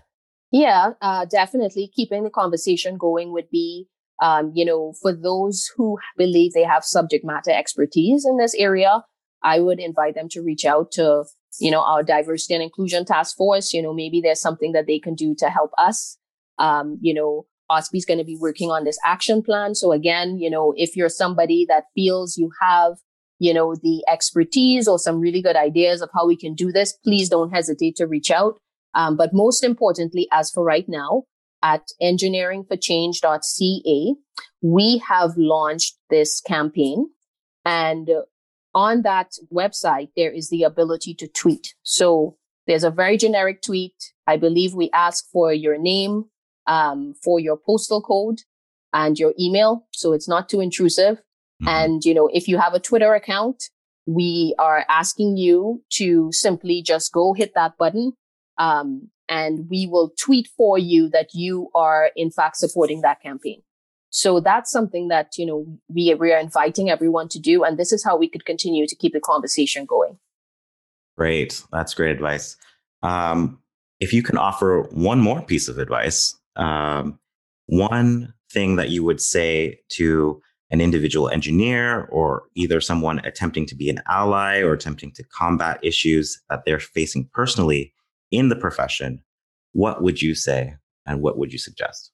Yeah, 0.51 0.91
uh, 1.01 1.25
definitely 1.25 1.91
keeping 1.95 2.23
the 2.23 2.29
conversation 2.29 2.97
going 2.97 3.31
would 3.33 3.49
be, 3.51 3.87
um, 4.21 4.51
you 4.55 4.65
know, 4.65 4.93
for 5.01 5.13
those 5.13 5.69
who 5.77 5.97
believe 6.17 6.53
they 6.53 6.63
have 6.63 6.83
subject 6.83 7.23
matter 7.23 7.51
expertise 7.51 8.25
in 8.25 8.37
this 8.37 8.55
area, 8.55 9.03
I 9.43 9.59
would 9.59 9.79
invite 9.79 10.15
them 10.15 10.27
to 10.29 10.41
reach 10.41 10.65
out 10.65 10.91
to, 10.93 11.25
you 11.59 11.71
know, 11.71 11.81
our 11.81 12.03
diversity 12.03 12.55
and 12.55 12.63
inclusion 12.63 13.05
task 13.05 13.37
force. 13.37 13.73
You 13.73 13.81
know, 13.81 13.93
maybe 13.93 14.21
there's 14.21 14.41
something 14.41 14.71
that 14.73 14.87
they 14.87 14.99
can 14.99 15.13
do 15.13 15.35
to 15.37 15.49
help 15.49 15.71
us. 15.77 16.17
Um, 16.57 16.97
you 17.01 17.13
know, 17.13 17.45
OSPE 17.71 17.97
is 17.99 18.05
going 18.05 18.17
to 18.17 18.25
be 18.25 18.37
working 18.39 18.71
on 18.71 18.83
this 18.83 18.97
action 19.05 19.41
plan. 19.43 19.75
So 19.75 19.91
again, 19.91 20.39
you 20.39 20.49
know, 20.49 20.73
if 20.75 20.95
you're 20.95 21.09
somebody 21.09 21.65
that 21.69 21.83
feels 21.95 22.37
you 22.37 22.49
have, 22.61 22.97
you 23.37 23.53
know, 23.53 23.75
the 23.75 24.03
expertise 24.11 24.87
or 24.87 24.99
some 24.99 25.19
really 25.19 25.41
good 25.41 25.55
ideas 25.55 26.01
of 26.01 26.09
how 26.13 26.27
we 26.27 26.35
can 26.35 26.55
do 26.55 26.71
this, 26.71 26.93
please 27.03 27.29
don't 27.29 27.51
hesitate 27.51 27.95
to 27.97 28.07
reach 28.07 28.31
out. 28.31 28.59
Um, 28.93 29.17
but 29.17 29.33
most 29.33 29.63
importantly, 29.63 30.27
as 30.31 30.51
for 30.51 30.63
right 30.63 30.87
now, 30.87 31.23
at 31.61 31.87
engineeringforchange.ca, 32.01 34.15
we 34.61 34.97
have 35.07 35.37
launched 35.37 35.97
this 36.09 36.41
campaign. 36.41 37.09
And 37.65 38.09
on 38.73 39.03
that 39.03 39.33
website, 39.53 40.09
there 40.15 40.31
is 40.31 40.49
the 40.49 40.63
ability 40.63 41.13
to 41.15 41.27
tweet. 41.27 41.75
So 41.83 42.37
there's 42.67 42.83
a 42.83 42.91
very 42.91 43.17
generic 43.17 43.61
tweet. 43.61 43.93
I 44.27 44.37
believe 44.37 44.73
we 44.73 44.89
ask 44.93 45.25
for 45.31 45.53
your 45.53 45.77
name, 45.77 46.25
um, 46.67 47.13
for 47.23 47.39
your 47.39 47.57
postal 47.57 48.01
code 48.01 48.41
and 48.93 49.19
your 49.19 49.33
email. 49.39 49.87
So 49.91 50.13
it's 50.13 50.27
not 50.27 50.49
too 50.49 50.61
intrusive. 50.61 51.17
Mm-hmm. 51.17 51.67
And, 51.67 52.05
you 52.05 52.13
know, 52.13 52.29
if 52.31 52.47
you 52.47 52.57
have 52.57 52.73
a 52.73 52.79
Twitter 52.79 53.13
account, 53.13 53.63
we 54.05 54.55
are 54.57 54.85
asking 54.89 55.37
you 55.37 55.83
to 55.93 56.31
simply 56.31 56.81
just 56.81 57.11
go 57.11 57.33
hit 57.33 57.53
that 57.55 57.77
button. 57.77 58.13
Um, 58.59 59.09
and 59.27 59.67
we 59.69 59.87
will 59.87 60.11
tweet 60.19 60.47
for 60.57 60.77
you 60.77 61.09
that 61.09 61.29
you 61.33 61.69
are 61.73 62.11
in 62.15 62.29
fact 62.29 62.57
supporting 62.57 63.01
that 63.01 63.21
campaign. 63.21 63.61
So 64.09 64.39
that's 64.39 64.71
something 64.71 65.07
that, 65.09 65.37
you 65.37 65.45
know, 65.45 65.65
we, 65.87 66.13
we 66.15 66.33
are 66.33 66.39
inviting 66.39 66.89
everyone 66.89 67.29
to 67.29 67.39
do. 67.39 67.63
And 67.63 67.77
this 67.77 67.91
is 67.91 68.03
how 68.03 68.17
we 68.17 68.27
could 68.27 68.45
continue 68.45 68.87
to 68.87 68.95
keep 68.95 69.13
the 69.13 69.19
conversation 69.19 69.85
going. 69.85 70.17
Great. 71.17 71.63
That's 71.71 71.93
great 71.93 72.11
advice. 72.11 72.57
Um, 73.03 73.59
if 73.99 74.13
you 74.13 74.23
can 74.23 74.37
offer 74.37 74.87
one 74.91 75.19
more 75.19 75.41
piece 75.41 75.67
of 75.67 75.77
advice, 75.77 76.35
um, 76.55 77.19
one 77.67 78.33
thing 78.51 78.77
that 78.77 78.89
you 78.89 79.03
would 79.03 79.21
say 79.21 79.79
to 79.89 80.41
an 80.71 80.81
individual 80.81 81.29
engineer 81.29 82.05
or 82.05 82.43
either 82.55 82.81
someone 82.81 83.19
attempting 83.25 83.65
to 83.67 83.75
be 83.75 83.89
an 83.89 84.01
ally 84.07 84.59
or 84.59 84.73
attempting 84.73 85.11
to 85.11 85.23
combat 85.23 85.79
issues 85.83 86.39
that 86.49 86.63
they're 86.65 86.79
facing 86.79 87.29
personally 87.33 87.93
in 88.31 88.49
the 88.49 88.55
profession, 88.55 89.23
what 89.73 90.01
would 90.01 90.21
you 90.21 90.35
say 90.35 90.75
and 91.05 91.21
what 91.21 91.37
would 91.37 91.51
you 91.51 91.59
suggest? 91.59 92.11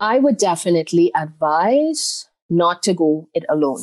I 0.00 0.18
would 0.18 0.36
definitely 0.36 1.10
advise 1.14 2.28
not 2.48 2.82
to 2.84 2.94
go 2.94 3.28
it 3.34 3.44
alone. 3.48 3.80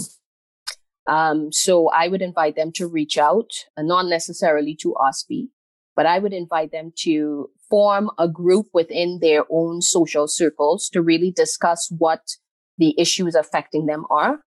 Um, 1.08 1.52
so 1.52 1.90
I 1.90 2.08
would 2.08 2.22
invite 2.22 2.56
them 2.56 2.72
to 2.74 2.88
reach 2.88 3.18
out, 3.18 3.52
not 3.78 4.08
necessarily 4.08 4.76
to 4.78 4.96
OSPE, 4.96 5.50
but 5.96 6.06
I 6.06 6.20
would 6.20 6.34
invite 6.34 6.72
them 6.72 6.94
to 7.00 7.50
form 7.70 8.10
a 8.18 8.28
group 8.28 8.68
within 8.74 9.20
their 9.22 9.44
own 9.52 9.82
social 9.82 10.28
circles 10.28 10.90
to 10.90 11.02
really 11.02 11.32
discuss 11.32 11.92
what 11.96 12.22
the 12.78 13.00
issues 13.00 13.36
affecting 13.36 13.86
them 13.86 14.06
are. 14.10 14.40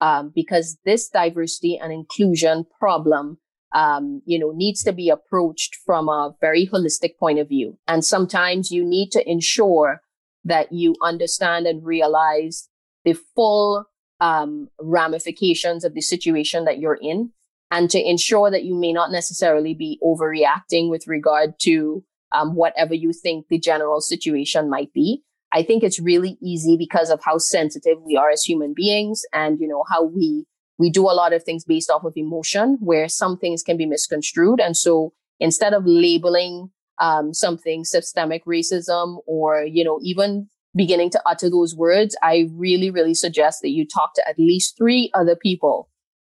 Um, 0.00 0.30
because 0.34 0.76
this 0.84 1.08
diversity 1.08 1.78
and 1.78 1.90
inclusion 1.90 2.66
problem, 2.78 3.38
um, 3.74 4.22
you 4.24 4.38
know, 4.38 4.52
needs 4.52 4.82
to 4.84 4.92
be 4.92 5.10
approached 5.10 5.76
from 5.84 6.08
a 6.08 6.34
very 6.40 6.66
holistic 6.66 7.18
point 7.18 7.38
of 7.38 7.48
view. 7.48 7.78
And 7.86 8.04
sometimes 8.04 8.70
you 8.70 8.84
need 8.84 9.10
to 9.12 9.30
ensure 9.30 10.02
that 10.44 10.72
you 10.72 10.94
understand 11.02 11.66
and 11.66 11.84
realize 11.84 12.68
the 13.04 13.14
full 13.34 13.84
um, 14.20 14.68
ramifications 14.80 15.84
of 15.84 15.94
the 15.94 16.00
situation 16.00 16.64
that 16.64 16.78
you're 16.78 16.98
in 17.00 17.32
and 17.70 17.90
to 17.90 18.00
ensure 18.00 18.50
that 18.50 18.64
you 18.64 18.74
may 18.74 18.92
not 18.92 19.10
necessarily 19.10 19.74
be 19.74 19.98
overreacting 20.02 20.88
with 20.88 21.06
regard 21.06 21.58
to 21.60 22.04
um, 22.32 22.54
whatever 22.54 22.94
you 22.94 23.12
think 23.12 23.46
the 23.48 23.58
general 23.58 24.00
situation 24.00 24.70
might 24.70 24.92
be. 24.92 25.22
I 25.52 25.62
think 25.62 25.82
it's 25.82 26.00
really 26.00 26.36
easy 26.42 26.76
because 26.76 27.10
of 27.10 27.20
how 27.24 27.38
sensitive 27.38 27.98
we 28.02 28.16
are 28.16 28.30
as 28.30 28.42
human 28.42 28.74
beings 28.74 29.22
and, 29.32 29.58
you 29.60 29.68
know, 29.68 29.84
how 29.88 30.04
we, 30.04 30.44
we 30.78 30.90
do 30.90 31.02
a 31.02 31.14
lot 31.14 31.32
of 31.32 31.42
things 31.42 31.64
based 31.64 31.90
off 31.90 32.04
of 32.04 32.16
emotion 32.16 32.76
where 32.80 33.08
some 33.08 33.38
things 33.38 33.62
can 33.62 33.76
be 33.76 33.86
misconstrued. 33.86 34.60
And 34.60 34.76
so 34.76 35.12
instead 35.40 35.72
of 35.72 35.86
labeling 35.86 36.70
um, 37.00 37.34
something 37.34 37.84
systemic 37.84 38.44
racism 38.44 39.18
or, 39.26 39.62
you 39.62 39.84
know, 39.84 39.98
even 40.02 40.48
beginning 40.74 41.10
to 41.10 41.22
utter 41.26 41.48
those 41.48 41.74
words, 41.74 42.16
I 42.22 42.48
really, 42.52 42.90
really 42.90 43.14
suggest 43.14 43.62
that 43.62 43.70
you 43.70 43.86
talk 43.86 44.14
to 44.14 44.28
at 44.28 44.38
least 44.38 44.76
three 44.76 45.10
other 45.14 45.36
people 45.36 45.88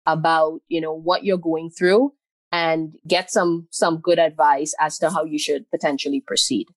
about, 0.06 0.62
you 0.67 0.82
know, 0.82 0.93
what 0.93 1.23
you're 1.23 1.38
going 1.38 1.69
through 1.69 2.13
and 2.51 2.95
get 3.08 3.32
some, 3.32 3.67
some 3.69 3.99
good 3.99 4.19
advice 4.19 4.73
as 4.80 4.97
to 4.97 5.10
how 5.10 5.23
you 5.23 5.39
should 5.39 5.69
potentially 5.69 6.21
proceed. 6.21 6.67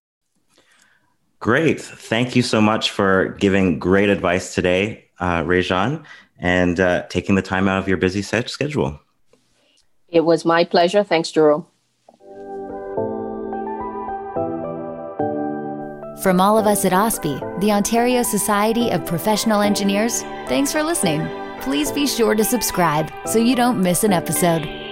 Great. 1.40 1.80
Thank 1.80 2.36
you 2.36 2.42
so 2.42 2.60
much 2.60 2.90
for 2.90 3.30
giving 3.40 3.78
great 3.78 4.08
advice 4.08 4.54
today, 4.54 5.06
uh, 5.18 5.42
Réjeanne, 5.42 6.04
and 6.44 6.78
uh, 6.78 7.02
taking 7.08 7.34
the 7.34 7.42
time 7.42 7.66
out 7.66 7.78
of 7.78 7.88
your 7.88 7.96
busy 7.96 8.20
set 8.20 8.50
schedule. 8.50 9.00
It 10.08 10.20
was 10.20 10.44
my 10.44 10.62
pleasure. 10.62 11.02
Thanks, 11.02 11.32
Jerome. 11.32 11.66
From 16.22 16.40
all 16.40 16.56
of 16.56 16.66
us 16.66 16.84
at 16.84 16.92
OSPE, 16.92 17.60
the 17.60 17.72
Ontario 17.72 18.22
Society 18.22 18.90
of 18.90 19.04
Professional 19.04 19.62
Engineers, 19.62 20.22
thanks 20.46 20.70
for 20.70 20.82
listening. 20.82 21.26
Please 21.60 21.90
be 21.90 22.06
sure 22.06 22.34
to 22.34 22.44
subscribe 22.44 23.10
so 23.26 23.38
you 23.38 23.56
don't 23.56 23.82
miss 23.82 24.04
an 24.04 24.12
episode. 24.12 24.83